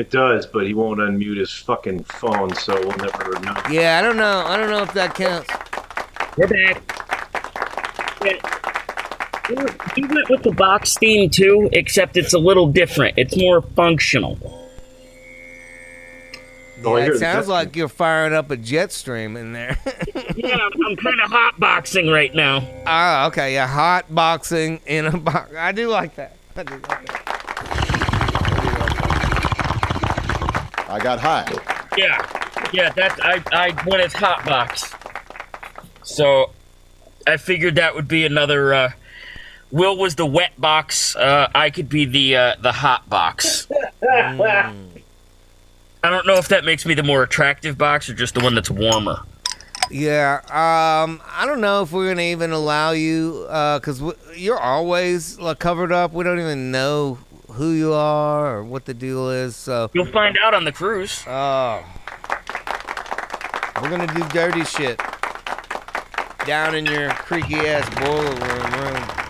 [0.00, 3.54] It does, but he won't unmute his fucking phone, so we'll never know.
[3.70, 4.44] Yeah, I don't know.
[4.46, 5.46] I don't know if that counts.
[6.38, 6.82] We're back.
[8.24, 9.76] Yeah.
[9.94, 13.18] He went with the box theme too, except it's a little different.
[13.18, 14.38] It's more functional.
[16.82, 19.76] Oh, Yeah, it sounds like you're firing up a jet stream in there.
[20.34, 22.66] yeah, I'm, I'm kind of hot boxing right now.
[22.86, 25.52] Ah, okay, yeah, hot boxing in a box.
[25.54, 26.36] I do like that.
[26.56, 27.19] I do like that.
[30.90, 31.48] I got high.
[31.96, 32.20] Yeah,
[32.72, 32.90] yeah.
[32.90, 34.92] That's I I went as hot box.
[36.02, 36.50] So
[37.26, 38.74] I figured that would be another.
[38.74, 38.92] Uh,
[39.70, 41.14] Will was the wet box.
[41.14, 43.68] Uh, I could be the uh, the hot box.
[44.02, 44.74] I
[46.02, 48.70] don't know if that makes me the more attractive box or just the one that's
[48.70, 49.20] warmer.
[49.92, 54.58] Yeah, um, I don't know if we're gonna even allow you, uh, cause w- you're
[54.58, 56.12] always like, covered up.
[56.12, 57.18] We don't even know
[57.52, 59.56] who you are or what the deal is.
[59.56, 61.24] So You'll find out on the cruise.
[61.26, 61.84] Oh,
[63.82, 65.00] we're gonna do dirty shit
[66.46, 69.20] down in your creaky ass boiler room room.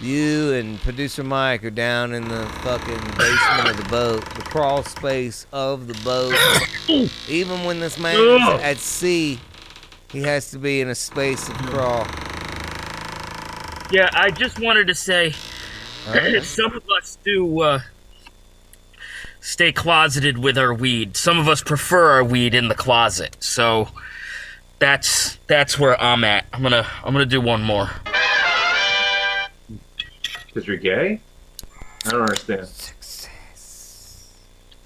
[0.00, 4.82] You and producer Mike are down in the fucking basement of the boat, the crawl
[4.82, 6.34] space of the boat.
[7.28, 9.38] Even when this man is at sea,
[10.10, 12.04] he has to be in a space of crawl.
[13.92, 15.34] Yeah, I just wanted to say
[16.08, 16.42] Alright.
[16.44, 17.80] some of us do uh,
[19.40, 21.14] stay closeted with our weed.
[21.14, 23.36] Some of us prefer our weed in the closet.
[23.40, 23.88] So
[24.78, 26.46] that's that's where I'm at.
[26.54, 27.90] I'm gonna I'm gonna do one more.
[30.46, 31.20] Because you're gay?
[32.06, 32.68] I don't understand.
[32.68, 34.30] Success.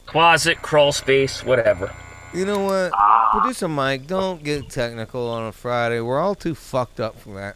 [0.07, 1.94] Closet, crawl space, whatever.
[2.34, 2.92] You know what?
[3.30, 6.00] Producer Mike, don't get technical on a Friday.
[6.00, 7.54] We're all too fucked up for that.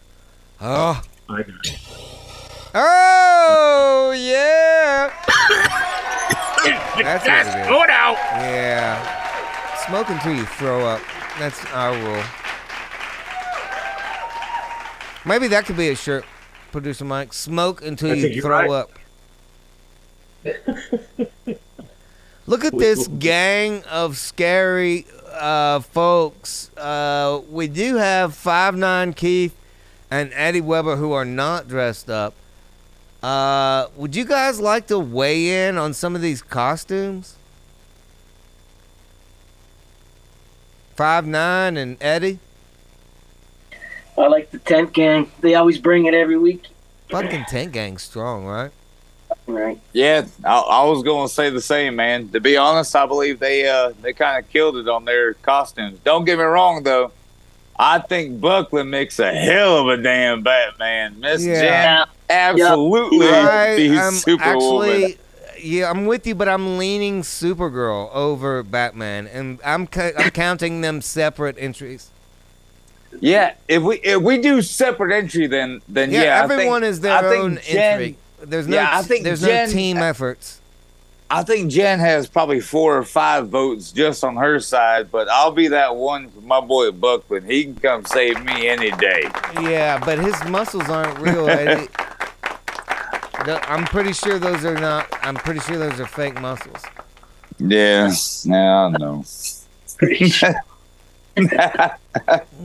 [0.60, 1.02] Oh.
[1.30, 1.78] I got it.
[2.74, 5.12] Oh, yeah.
[6.64, 7.66] That's what That's it is.
[7.68, 8.16] good out.
[8.36, 9.86] Yeah.
[9.86, 11.00] Smoke until you throw up.
[11.38, 12.22] That's our rule.
[15.24, 16.24] Maybe that could be a shirt,
[16.72, 17.32] producer Mike.
[17.32, 18.70] Smoke until I you throw right.
[18.70, 18.90] up.
[22.46, 26.70] Look at this gang of scary uh, folks.
[26.76, 29.54] Uh, we do have Five Nine Keith
[30.10, 32.34] and Eddie Weber who are not dressed up.
[33.22, 37.36] Uh, would you guys like to weigh in on some of these costumes?
[40.96, 42.38] Five Nine and Eddie.
[44.18, 45.30] I like the tent gang.
[45.40, 46.66] They always bring it every week.
[47.08, 48.70] Fucking Tent Gang, strong, right?
[49.46, 49.80] Right.
[49.92, 52.28] Yeah, I, I was going to say the same, man.
[52.30, 55.98] To be honest, I believe they uh they kind of killed it on their costumes.
[56.04, 57.12] Don't get me wrong, though.
[57.82, 61.18] I think Buckland makes a hell of a damn Batman.
[61.18, 62.04] Miss Yeah.
[62.04, 64.92] Jen absolutely I be am Superwoman.
[65.02, 65.18] actually,
[65.62, 70.82] yeah, I'm with you, but I'm leaning Supergirl over Batman, and I'm ca- I'm counting
[70.82, 72.10] them separate entries.
[73.18, 76.84] Yeah, if we if we do separate entry, then then Yeah, yeah, I think- everyone
[76.84, 78.16] is their I think own Jen- entry.
[78.42, 80.59] There's no yeah, I t- think there's Jen- no team efforts.
[81.32, 85.52] I think Jen has probably four or five votes just on her side, but I'll
[85.52, 87.48] be that one for my boy Buckland.
[87.50, 89.22] He can come save me any day.
[89.60, 91.48] Yeah, but his muscles aren't real.
[91.48, 91.88] Eddie.
[93.34, 95.06] I'm pretty sure those are not.
[95.22, 96.82] I'm pretty sure those are fake muscles.
[97.58, 98.10] Yeah,
[98.44, 99.24] yeah, I know.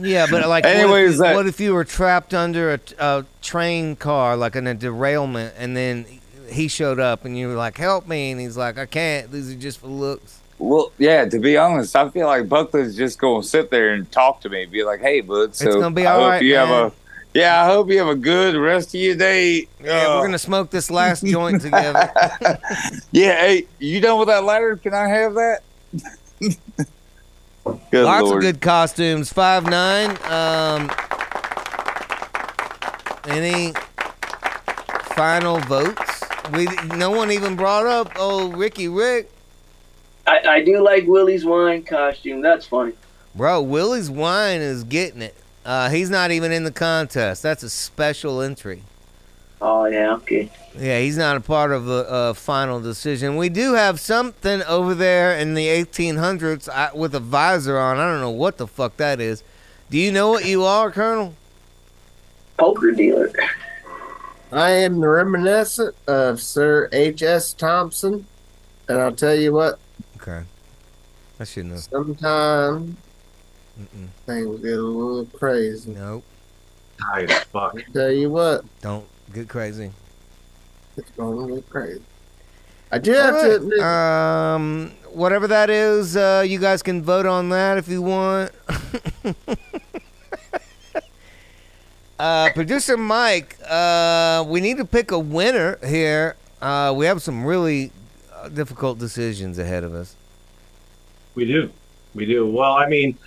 [0.00, 2.80] Yeah, but like, Anyways, what, if, that- uh, what if you were trapped under a,
[2.98, 6.04] a train car, like in a derailment, and then
[6.48, 9.30] he showed up, and you were like, "Help me!" and he's like, "I can't.
[9.30, 11.24] These are just for looks." Well, yeah.
[11.26, 14.64] To be honest, I feel like Buckland's just gonna sit there and talk to me,
[14.66, 16.66] be like, "Hey, bud, so gonna be I all hope right, you man.
[16.68, 16.92] have a
[17.34, 17.62] yeah.
[17.62, 20.70] I hope you have a good rest of your day." Yeah, Uh, we're gonna smoke
[20.70, 22.10] this last joint together.
[23.12, 23.36] yeah.
[23.40, 24.76] Hey, you done with that ladder?
[24.76, 25.60] Can I have that?
[27.92, 28.36] Lots lord.
[28.36, 29.32] of good costumes.
[29.32, 30.10] Five nine.
[30.30, 30.90] Um,
[33.28, 33.72] any
[35.14, 36.15] final votes?
[36.52, 36.66] We
[36.96, 39.30] no one even brought up oh Ricky Rick.
[40.26, 42.40] I, I do like Willie's wine costume.
[42.40, 42.92] That's funny.
[43.34, 45.34] Bro, Willie's wine is getting it.
[45.64, 47.42] Uh, he's not even in the contest.
[47.42, 48.82] That's a special entry.
[49.60, 50.50] Oh yeah, okay.
[50.78, 53.36] Yeah, he's not a part of the uh, final decision.
[53.36, 57.98] We do have something over there in the 1800s I, with a visor on.
[57.98, 59.42] I don't know what the fuck that is.
[59.90, 61.34] Do you know what you are, Colonel?
[62.58, 63.32] Poker dealer.
[64.52, 67.52] I am the reminiscent of Sir H.S.
[67.52, 68.26] Thompson,
[68.88, 69.78] and I'll tell you what,
[70.20, 70.42] Okay.
[71.40, 71.76] I should know.
[71.76, 72.96] sometimes
[73.78, 74.08] Mm-mm.
[74.24, 75.90] things get a little crazy.
[75.92, 76.24] Nope.
[77.00, 77.76] Tight as fuck.
[77.76, 79.90] I tell you what, Don't get crazy.
[80.96, 82.02] it's going to get crazy.
[82.90, 87.48] I do have to admit, Um, whatever that is, uh, you guys can vote on
[87.50, 88.52] that if you want.
[92.18, 96.36] uh, producer Mike, uh, we need to pick a winner here.
[96.60, 97.92] Uh, we have some really
[98.34, 100.16] uh, difficult decisions ahead of us.
[101.34, 101.70] We do.
[102.14, 102.46] We do.
[102.46, 103.18] Well, I mean,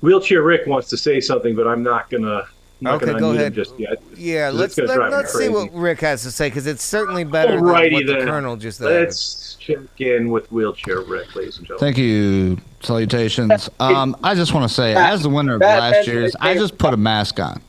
[0.00, 2.44] Wheelchair Rick wants to say something, but I'm not gonna.
[2.46, 2.46] I'm
[2.80, 3.54] not Okay, gonna go unmute him ahead.
[3.54, 4.02] just yet.
[4.16, 7.64] Yeah, let's let, let's see what Rick has to say because it's certainly better than
[7.64, 8.24] Alrighty what the.
[8.24, 8.86] Colonel just said.
[8.86, 11.80] Let's check in with Wheelchair Rick, ladies and gentlemen.
[11.94, 12.58] Thank you.
[12.80, 13.68] Salutations.
[13.80, 16.92] Um, I just want to say, as the winner of last year's, I just put
[16.94, 17.62] a mask on.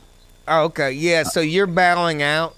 [0.48, 0.92] Oh, okay.
[0.92, 2.54] Yeah, so you're bowing out.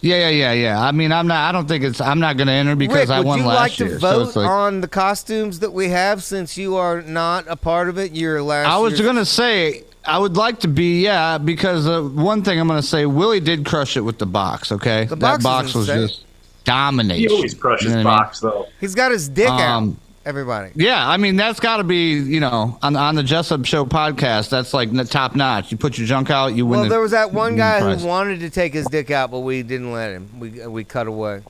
[0.00, 0.82] Yeah, yeah, yeah, yeah.
[0.82, 1.48] I mean, I'm not.
[1.48, 1.98] I don't think it's.
[2.00, 3.98] I'm not going to enter because Rick, I would won you last like to year.
[3.98, 7.56] vote so it's like, on the costumes that we have since you are not a
[7.56, 8.12] part of it?
[8.12, 8.68] You're last.
[8.68, 12.60] I was going to say, I would like to be, yeah, because uh, one thing
[12.60, 14.70] I'm going to say, Willie did crush it with the box.
[14.72, 16.08] Okay, The that box is box was insane.
[16.08, 16.24] just
[16.64, 17.28] domination.
[17.30, 18.24] He always crushes You know what I mean?
[18.24, 18.68] box, though.
[18.80, 19.88] He's got his dick out.
[20.26, 20.70] Everybody.
[20.74, 24.48] Yeah, I mean that's got to be you know on on the Jessup Show podcast.
[24.48, 25.70] That's like top notch.
[25.70, 26.72] You put your junk out, you win.
[26.80, 28.00] Well, the- there was that one guy prize.
[28.00, 30.40] who wanted to take his dick out, but we didn't let him.
[30.40, 31.42] We we cut away.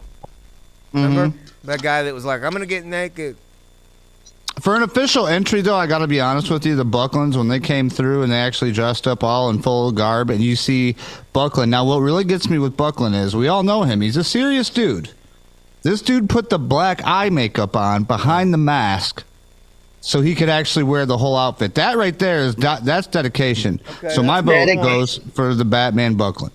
[0.92, 1.04] Mm-hmm.
[1.04, 3.36] Remember that guy that was like, "I'm gonna get naked."
[4.60, 6.76] For an official entry, though, I got to be honest with you.
[6.76, 10.30] The Bucklands, when they came through and they actually dressed up all in full garb,
[10.30, 10.94] and you see
[11.32, 11.72] Buckland.
[11.72, 14.00] Now, what really gets me with Buckland is we all know him.
[14.00, 15.10] He's a serious dude.
[15.84, 19.22] This dude put the black eye makeup on behind the mask
[20.00, 21.74] so he could actually wear the whole outfit.
[21.74, 23.80] That right there is de- that's dedication.
[23.98, 24.82] Okay, so my that's vote dedication.
[24.82, 26.52] goes for the Batman Buckland.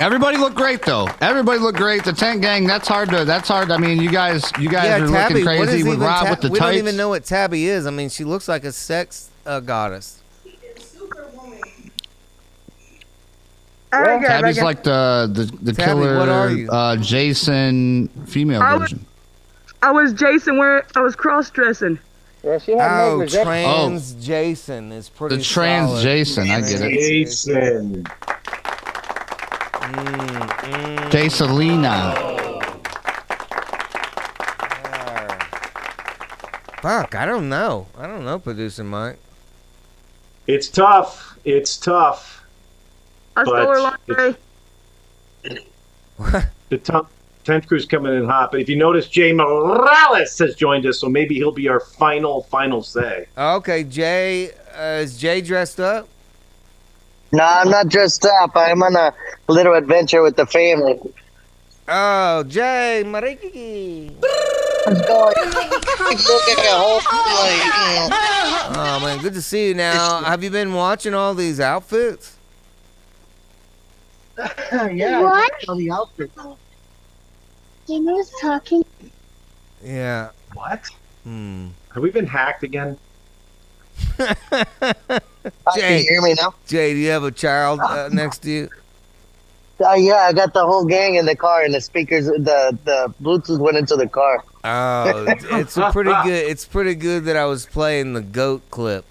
[0.00, 1.08] Everybody looked great though.
[1.20, 2.04] Everybody looked great.
[2.04, 2.66] The tent gang.
[2.66, 3.26] That's hard to.
[3.26, 3.70] That's hard.
[3.70, 4.50] I mean, you guys.
[4.58, 5.34] You guys yeah, are Tabby.
[5.34, 6.70] looking crazy with Rob Ta- with the we tights.
[6.72, 7.86] don't even know what Tabby is.
[7.86, 10.20] I mean, she looks like a sex uh, goddess.
[14.02, 14.64] I got it, I Tabby's got it.
[14.64, 16.68] like the the, the Tabby, killer what are you?
[16.70, 19.06] Uh, Jason female I was- version.
[19.82, 21.98] I was Jason where I was cross dressing.
[22.42, 23.44] Yeah, she Oh, neighbors, eh?
[23.44, 25.36] trans Jason is pretty.
[25.36, 26.02] The trans solid.
[26.02, 26.90] Jason, I get it.
[26.98, 28.04] Jason.
[29.84, 32.32] Mm, Jacelina.
[36.80, 37.86] Fuck, I don't know.
[37.98, 39.18] I don't know, producer Mike.
[40.46, 41.38] It's tough.
[41.44, 42.43] It's tough.
[43.36, 44.36] I stole her But lingerie.
[46.70, 47.10] The top,
[47.44, 48.50] 10th crew's coming in hot.
[48.50, 52.44] But if you notice, Jay Morales has joined us, so maybe he'll be our final,
[52.44, 53.26] final say.
[53.36, 54.50] Okay, Jay.
[54.74, 56.08] Uh, is Jay dressed up?
[57.32, 58.52] No, I'm not dressed up.
[58.54, 59.12] I'm on a
[59.48, 60.98] little adventure with the family.
[61.88, 64.14] Oh, Jay Mariki.
[64.86, 65.26] Let's go.
[65.26, 68.18] Look at the whole place.
[68.76, 69.74] Oh man, good to see you.
[69.74, 72.33] Now, have you been watching all these outfits?
[74.92, 75.68] yeah, What?
[75.68, 76.30] on the outfit.
[77.86, 78.84] Jamie was talking.
[79.82, 80.30] Yeah.
[80.54, 80.84] What?
[81.24, 81.68] Hmm.
[81.92, 82.98] Have we been hacked again?
[85.76, 86.54] Jay, you hear me now?
[86.66, 88.68] Jay, do you have a child uh, next to you?
[89.84, 93.12] Uh, yeah, I got the whole gang in the car, and the speakers, the the
[93.20, 94.44] Bluetooth went into the car.
[94.62, 96.48] Oh, it's- it's a pretty good.
[96.50, 99.04] It's pretty good that I was playing the goat clip.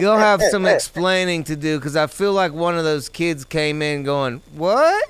[0.00, 3.82] You'll have some explaining to do because I feel like one of those kids came
[3.82, 5.04] in going, "What?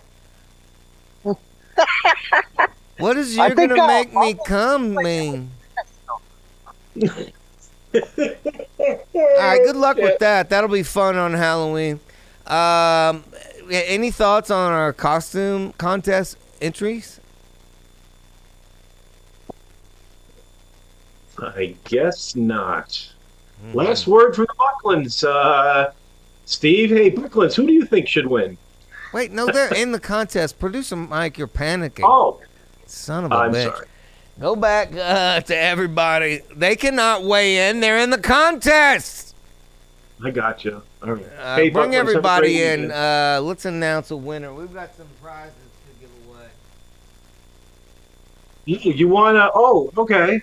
[2.98, 5.50] What is you're gonna I- make me come mean?"
[7.94, 10.50] All right, good luck with that.
[10.50, 12.00] That'll be fun on Halloween.
[12.46, 13.24] Um,
[13.70, 17.20] any thoughts on our costume contest entries?
[21.38, 23.10] I guess not.
[23.72, 25.24] Last word from the Bucklands.
[25.24, 25.90] Uh,
[26.44, 28.58] Steve, hey, Bucklands, who do you think should win?
[29.12, 30.58] Wait, no, they're in the contest.
[30.58, 32.04] Producer Mike, you're panicking.
[32.04, 32.40] Oh,
[32.86, 33.72] son of a I'm bitch.
[33.72, 33.86] sorry.
[34.40, 36.40] Go back uh, to everybody.
[36.54, 37.80] They cannot weigh in.
[37.80, 39.34] They're in the contest.
[40.22, 40.82] I got you.
[41.02, 41.24] All right.
[41.38, 42.90] Uh, hey, bring Bucklands, everybody in.
[42.90, 44.52] Uh, let's announce a winner.
[44.52, 46.46] We've got some prizes to give away.
[48.64, 49.50] You, you want to?
[49.54, 50.42] Oh, okay.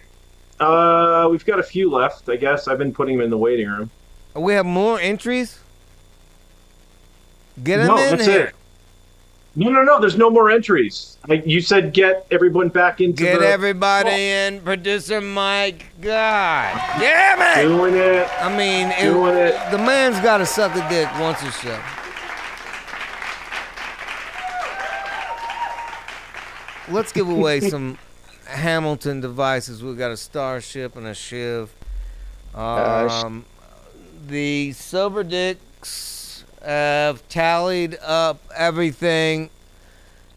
[0.61, 2.29] Uh, we've got a few left.
[2.29, 3.89] I guess I've been putting them in the waiting room.
[4.35, 5.59] Oh, We have more entries.
[7.63, 8.45] Get them no, in that's here.
[8.45, 8.55] it.
[9.55, 9.99] No, no, no.
[9.99, 11.17] There's no more entries.
[11.27, 13.47] Like you said, get everyone back into Get the.
[13.47, 14.61] everybody in.
[14.61, 15.87] Producer Mike.
[15.99, 17.67] God damn it!
[17.67, 18.27] Doing it.
[18.41, 19.71] I mean, Doing it.
[19.71, 21.77] the man's got to suck a dick once or so.
[26.89, 27.97] Let's give away some
[28.51, 29.83] Hamilton devices.
[29.83, 31.73] We've got a Starship and a Shiv.
[32.53, 33.45] Um,
[34.27, 39.49] the Sober Dicks have tallied up everything.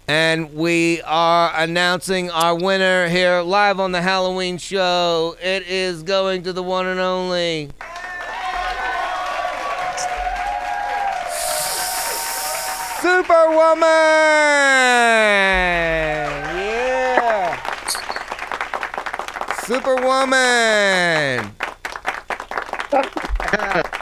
[0.07, 5.35] And we are announcing our winner here live on the Halloween show.
[5.43, 7.71] It is going to the one and only
[13.01, 13.87] Superwoman!
[16.57, 17.57] Yeah!
[19.67, 21.53] Superwoman!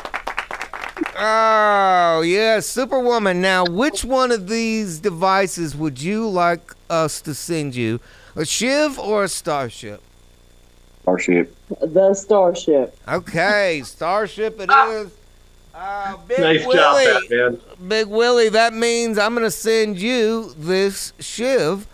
[1.25, 3.41] Oh, yeah, Superwoman.
[3.41, 8.01] Now, which one of these devices would you like us to send you?
[8.35, 10.03] A Shiv or a Starship?
[11.03, 11.55] Starship.
[11.81, 12.99] The Starship.
[13.07, 15.13] Okay, Starship it is.
[15.73, 17.61] Uh, Big Nice Willie, job, Batman.
[17.89, 21.87] Big Willie, that means I'm going to send you this Shiv,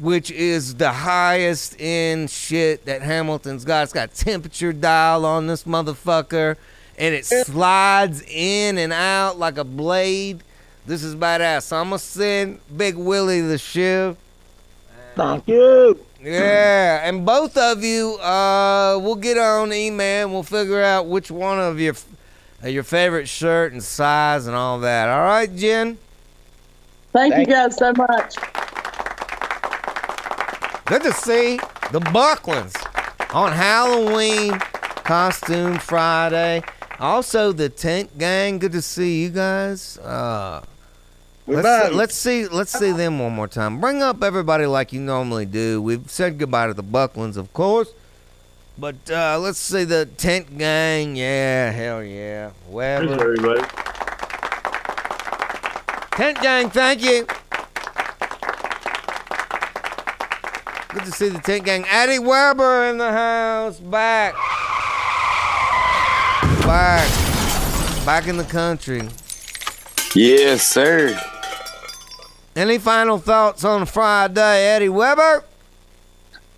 [0.00, 3.84] which is the highest end shit that Hamilton's got.
[3.84, 6.56] It's got temperature dial on this motherfucker,
[6.98, 10.42] and it slides in and out like a blade.
[10.86, 11.64] This is badass.
[11.64, 14.16] So I'm going to send Big Willie the Shiv.
[15.14, 16.00] Thank you.
[16.22, 20.24] Yeah, and both of you, uh, we'll get on email.
[20.24, 21.94] and We'll figure out which one of your
[22.62, 25.08] uh, your favorite shirt and size and all that.
[25.08, 25.98] All right, Jen.
[27.12, 28.36] Thank, you guys so much.
[30.90, 31.56] Good to see
[31.92, 32.74] the Bucklands
[33.32, 34.58] on Halloween
[35.04, 36.64] costume Friday.
[36.98, 38.58] Also, the Tent Gang.
[38.58, 39.98] Good to see you guys.
[39.98, 40.64] Uh,
[41.46, 41.92] let's, back.
[41.92, 42.48] let's see.
[42.48, 43.80] Let's see them one more time.
[43.80, 45.80] Bring up everybody like you normally do.
[45.80, 47.92] We've said goodbye to the Bucklands, of course.
[48.76, 51.14] But uh, let's see the Tent Gang.
[51.14, 52.50] Yeah, hell yeah.
[52.68, 53.12] Weber.
[53.12, 53.60] everybody.
[56.16, 57.28] Tent Gang, thank you.
[60.92, 61.84] Good to see the Tent Gang.
[61.88, 63.78] Eddie Weber in the house.
[63.78, 64.34] Back.
[66.66, 67.08] Back.
[68.04, 69.08] Back in the country.
[70.16, 71.16] Yes, sir.
[72.56, 75.44] Any final thoughts on Friday, Eddie Weber?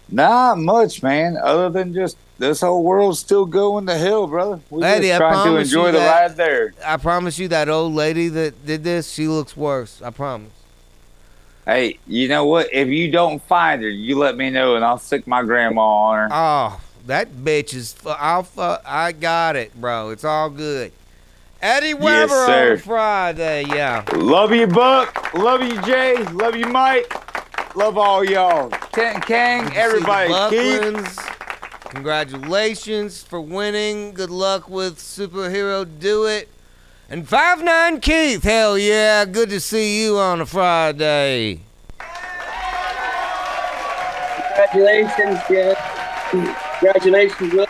[0.09, 1.37] Not much, man.
[1.37, 4.61] Other than just this whole world's still going to hell, brother.
[4.71, 6.73] We're Eddie, just trying to enjoy the that- ride there.
[6.85, 10.01] I promise you that old lady that did this, she looks worse.
[10.03, 10.51] I promise.
[11.65, 12.73] Hey, you know what?
[12.73, 16.17] If you don't find her, you let me know, and I'll stick my grandma on
[16.19, 16.29] her.
[16.33, 17.95] Oh, that bitch is.
[18.05, 18.47] I'll.
[18.85, 20.11] I got it, bro.
[20.11, 20.93] It's all good.
[21.61, 22.73] Eddie Weber sir.
[22.73, 23.65] on Friday.
[23.69, 24.05] Yeah.
[24.15, 25.33] Love you, Buck.
[25.35, 26.17] Love you, Jay.
[26.33, 27.77] Love you, Mike.
[27.77, 28.69] Love all y'all.
[28.91, 30.51] Tent Gang, see the everybody.
[30.51, 31.29] Keith.
[31.91, 34.13] Congratulations for winning.
[34.13, 35.87] Good luck with superhero.
[36.01, 36.49] Do it.
[37.13, 38.43] And five nine Keith.
[38.43, 39.27] Hell yeah.
[39.27, 41.61] Good to see you on a Friday.
[44.49, 45.77] Congratulations, Jen.
[46.31, 47.67] Congratulations, Will.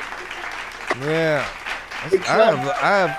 [1.01, 1.44] Yeah.
[2.05, 3.10] I have, I have,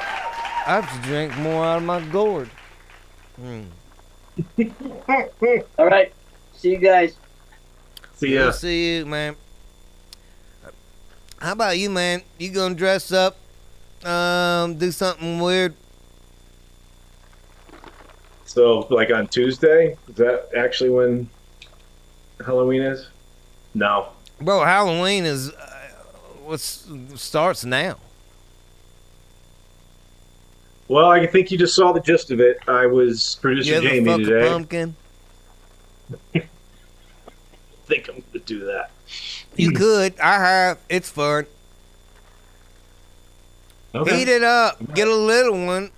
[0.66, 2.50] I have to drink more out of my gourd.
[3.36, 3.64] Hmm.
[5.78, 6.14] All right.
[6.54, 7.18] See you guys.
[8.14, 8.46] See Good ya.
[8.46, 9.36] to see you, man.
[11.40, 12.22] How about you, man?
[12.38, 13.36] You gonna dress up,
[14.06, 15.76] um, do something weird?
[18.54, 21.28] So, like on Tuesday, is that actually when
[22.46, 23.08] Halloween is?
[23.74, 24.10] No.
[24.40, 25.90] Bro, Halloween is uh,
[26.44, 27.98] what's starts now.
[30.88, 32.60] Well, I think you just saw the gist of it.
[32.68, 34.48] I was producer You Jamie a today.
[34.48, 34.96] pumpkin?
[36.36, 36.44] I
[37.88, 38.92] think I'm to do that.
[39.56, 40.20] You could.
[40.20, 40.78] I have.
[40.90, 41.48] It's fun.
[43.96, 44.20] Okay.
[44.20, 44.94] Heat it up.
[44.94, 45.90] Get a little one.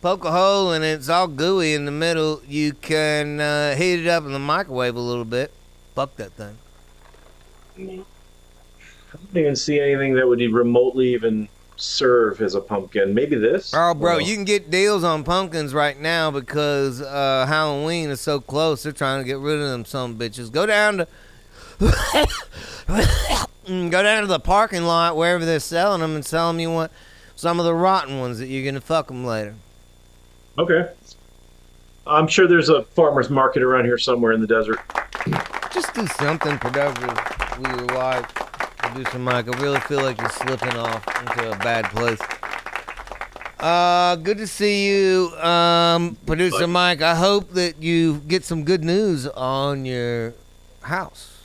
[0.00, 2.40] Poke a hole and it's all gooey in the middle.
[2.46, 5.52] You can uh, heat it up in the microwave a little bit.
[5.94, 6.56] Fuck that thing.
[7.76, 8.04] I
[9.12, 13.14] don't even see anything that would remotely even serve as a pumpkin.
[13.14, 13.72] Maybe this.
[13.74, 18.20] Oh, bro, Well, you can get deals on pumpkins right now because uh, Halloween is
[18.20, 18.84] so close.
[18.84, 20.52] They're trying to get rid of them some bitches.
[20.52, 21.08] Go down to
[23.66, 26.90] go down to the parking lot wherever they're selling them and tell them you want
[27.36, 29.54] some of the rotten ones that you're gonna fuck them later.
[30.58, 30.90] Okay.
[32.04, 34.80] I'm sure there's a farmer's market around here somewhere in the desert.
[35.72, 37.16] Just do something productive
[37.58, 38.24] with your life.
[38.78, 42.18] Producer Mike, I really feel like you're slipping off into a bad place.
[43.60, 47.02] Uh, good to see you, um, producer Mike.
[47.02, 50.34] I hope that you get some good news on your
[50.82, 51.37] house.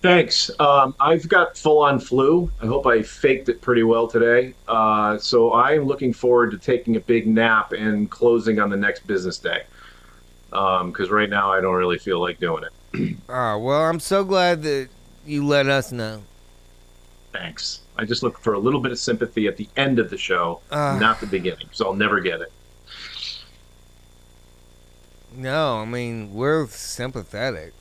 [0.00, 0.50] Thanks.
[0.60, 2.50] Um, I've got full on flu.
[2.62, 4.54] I hope I faked it pretty well today.
[4.68, 9.06] Uh, so I'm looking forward to taking a big nap and closing on the next
[9.08, 9.62] business day.
[10.50, 13.16] Because right now I don't really feel like doing it.
[13.28, 14.88] Oh, well, I'm so glad that
[15.26, 16.22] you let us know.
[17.32, 17.80] Thanks.
[17.96, 20.60] I just look for a little bit of sympathy at the end of the show,
[20.70, 20.96] Ah.
[20.98, 22.52] not the beginning, because I'll never get it.
[25.34, 27.74] No, I mean, we're sympathetic.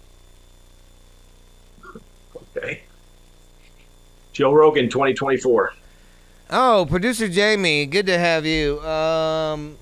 [2.57, 2.81] Okay.
[4.37, 5.73] Joe Rogan 2024.
[6.51, 8.79] Oh, producer Jamie, good to have you.
[8.81, 9.75] Um,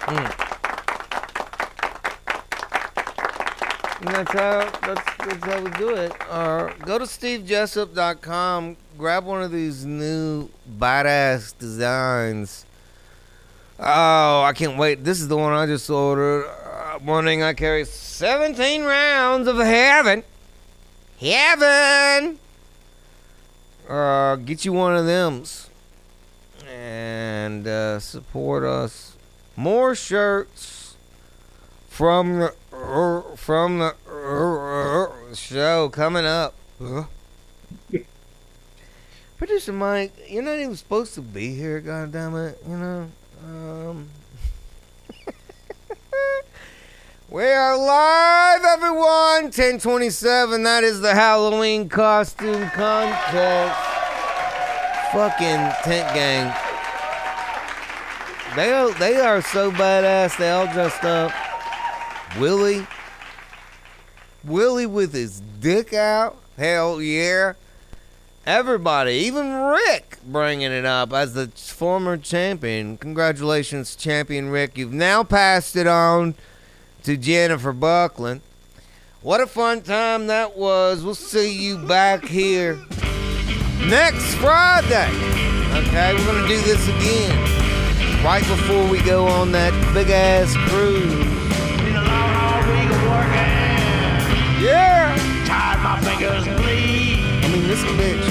[0.00, 0.24] hmm.
[4.10, 6.12] That's how that's, that's how we do it.
[6.30, 10.48] Uh, go to stevejessup.com, grab one of these new
[10.78, 12.64] badass designs.
[13.78, 15.04] Oh, I can't wait.
[15.04, 16.46] This is the one I just ordered.
[16.46, 20.24] Uh, morning, I carry 17 rounds of heaven.
[21.22, 22.40] Heaven!
[23.88, 25.70] Uh, get you one of thems.
[26.68, 29.16] And uh, support us.
[29.54, 30.96] More shirts
[31.88, 36.54] from the er, from the er, show coming up.
[36.82, 37.04] Uh.
[39.36, 42.56] Producer Mike, you're not even supposed to be here, goddammit.
[42.68, 43.10] You know,
[43.44, 44.08] um,
[47.32, 49.44] we are live, everyone.
[49.44, 50.64] 1027.
[50.64, 53.80] That is the Halloween costume contest.
[55.12, 56.54] Fucking tent gang.
[58.54, 60.36] They are, they are so badass.
[60.36, 61.32] They all dressed up.
[62.38, 62.86] Willie.
[64.44, 66.36] Willie with his dick out.
[66.58, 67.54] Hell yeah.
[68.44, 72.98] Everybody, even Rick, bringing it up as the former champion.
[72.98, 74.76] Congratulations, champion Rick.
[74.76, 76.34] You've now passed it on
[77.04, 78.40] to Jennifer Buckland.
[79.22, 81.04] What a fun time that was.
[81.04, 82.74] We'll see you back here
[83.86, 85.10] next Friday.
[85.74, 87.62] Okay, we're going to do this again
[88.24, 91.12] right before we go on that big ass cruise.
[94.62, 95.16] Yeah.
[95.44, 97.18] Tired my fingers bleed.
[97.42, 98.28] I mean, this bitch.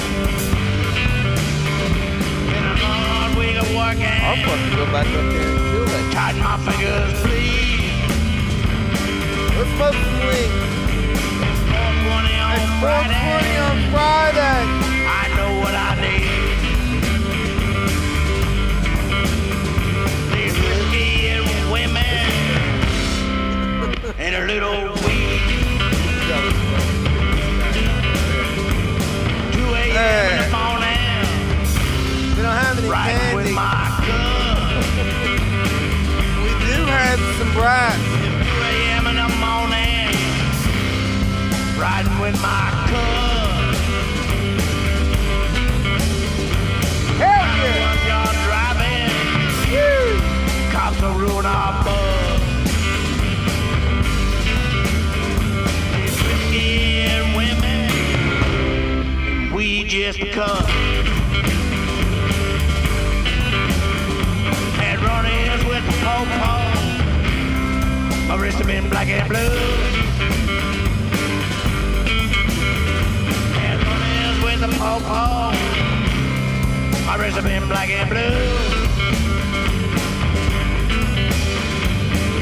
[2.48, 4.06] Been a long week of working.
[4.06, 6.12] I'll fucking go back up there and kill that.
[6.12, 7.41] Tired my fingers bleed.
[9.62, 10.50] Let's smoke some weed.
[11.46, 12.02] It's 420
[13.62, 14.62] on Friday.
[15.06, 16.26] I know what I need.
[20.34, 22.26] These whiskey and women.
[24.18, 25.40] and a little weed.
[29.52, 30.26] 2 a.m.
[30.26, 31.22] in the morning.
[32.34, 33.36] We don't have any Riding candy.
[33.36, 34.82] with my gun.
[36.42, 38.11] We do have some brats.
[41.82, 43.74] Riding with my gun.
[47.18, 47.74] Hell yeah.
[47.88, 49.10] One yard driving.
[50.70, 52.40] Cops will ruin our bus.
[56.22, 57.90] Whiskey and women.
[59.52, 60.64] We just cut.
[64.78, 66.54] Had run-ins with the po-po.
[68.28, 70.01] My wrist have been black and blue.
[74.80, 75.52] oh, oh.
[77.06, 78.20] My wrist have in black and blue.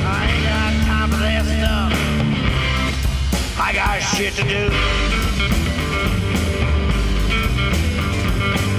[0.06, 1.92] I ain't got time for that stuff.
[3.58, 4.70] I got shit to do.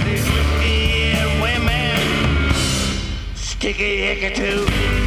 [0.05, 0.27] These
[1.41, 1.99] women,
[3.35, 5.00] sticky icky too.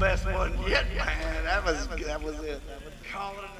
[0.00, 1.44] Best one yet, man.
[1.44, 2.66] That was that was it.
[2.66, 3.59] That was calling it.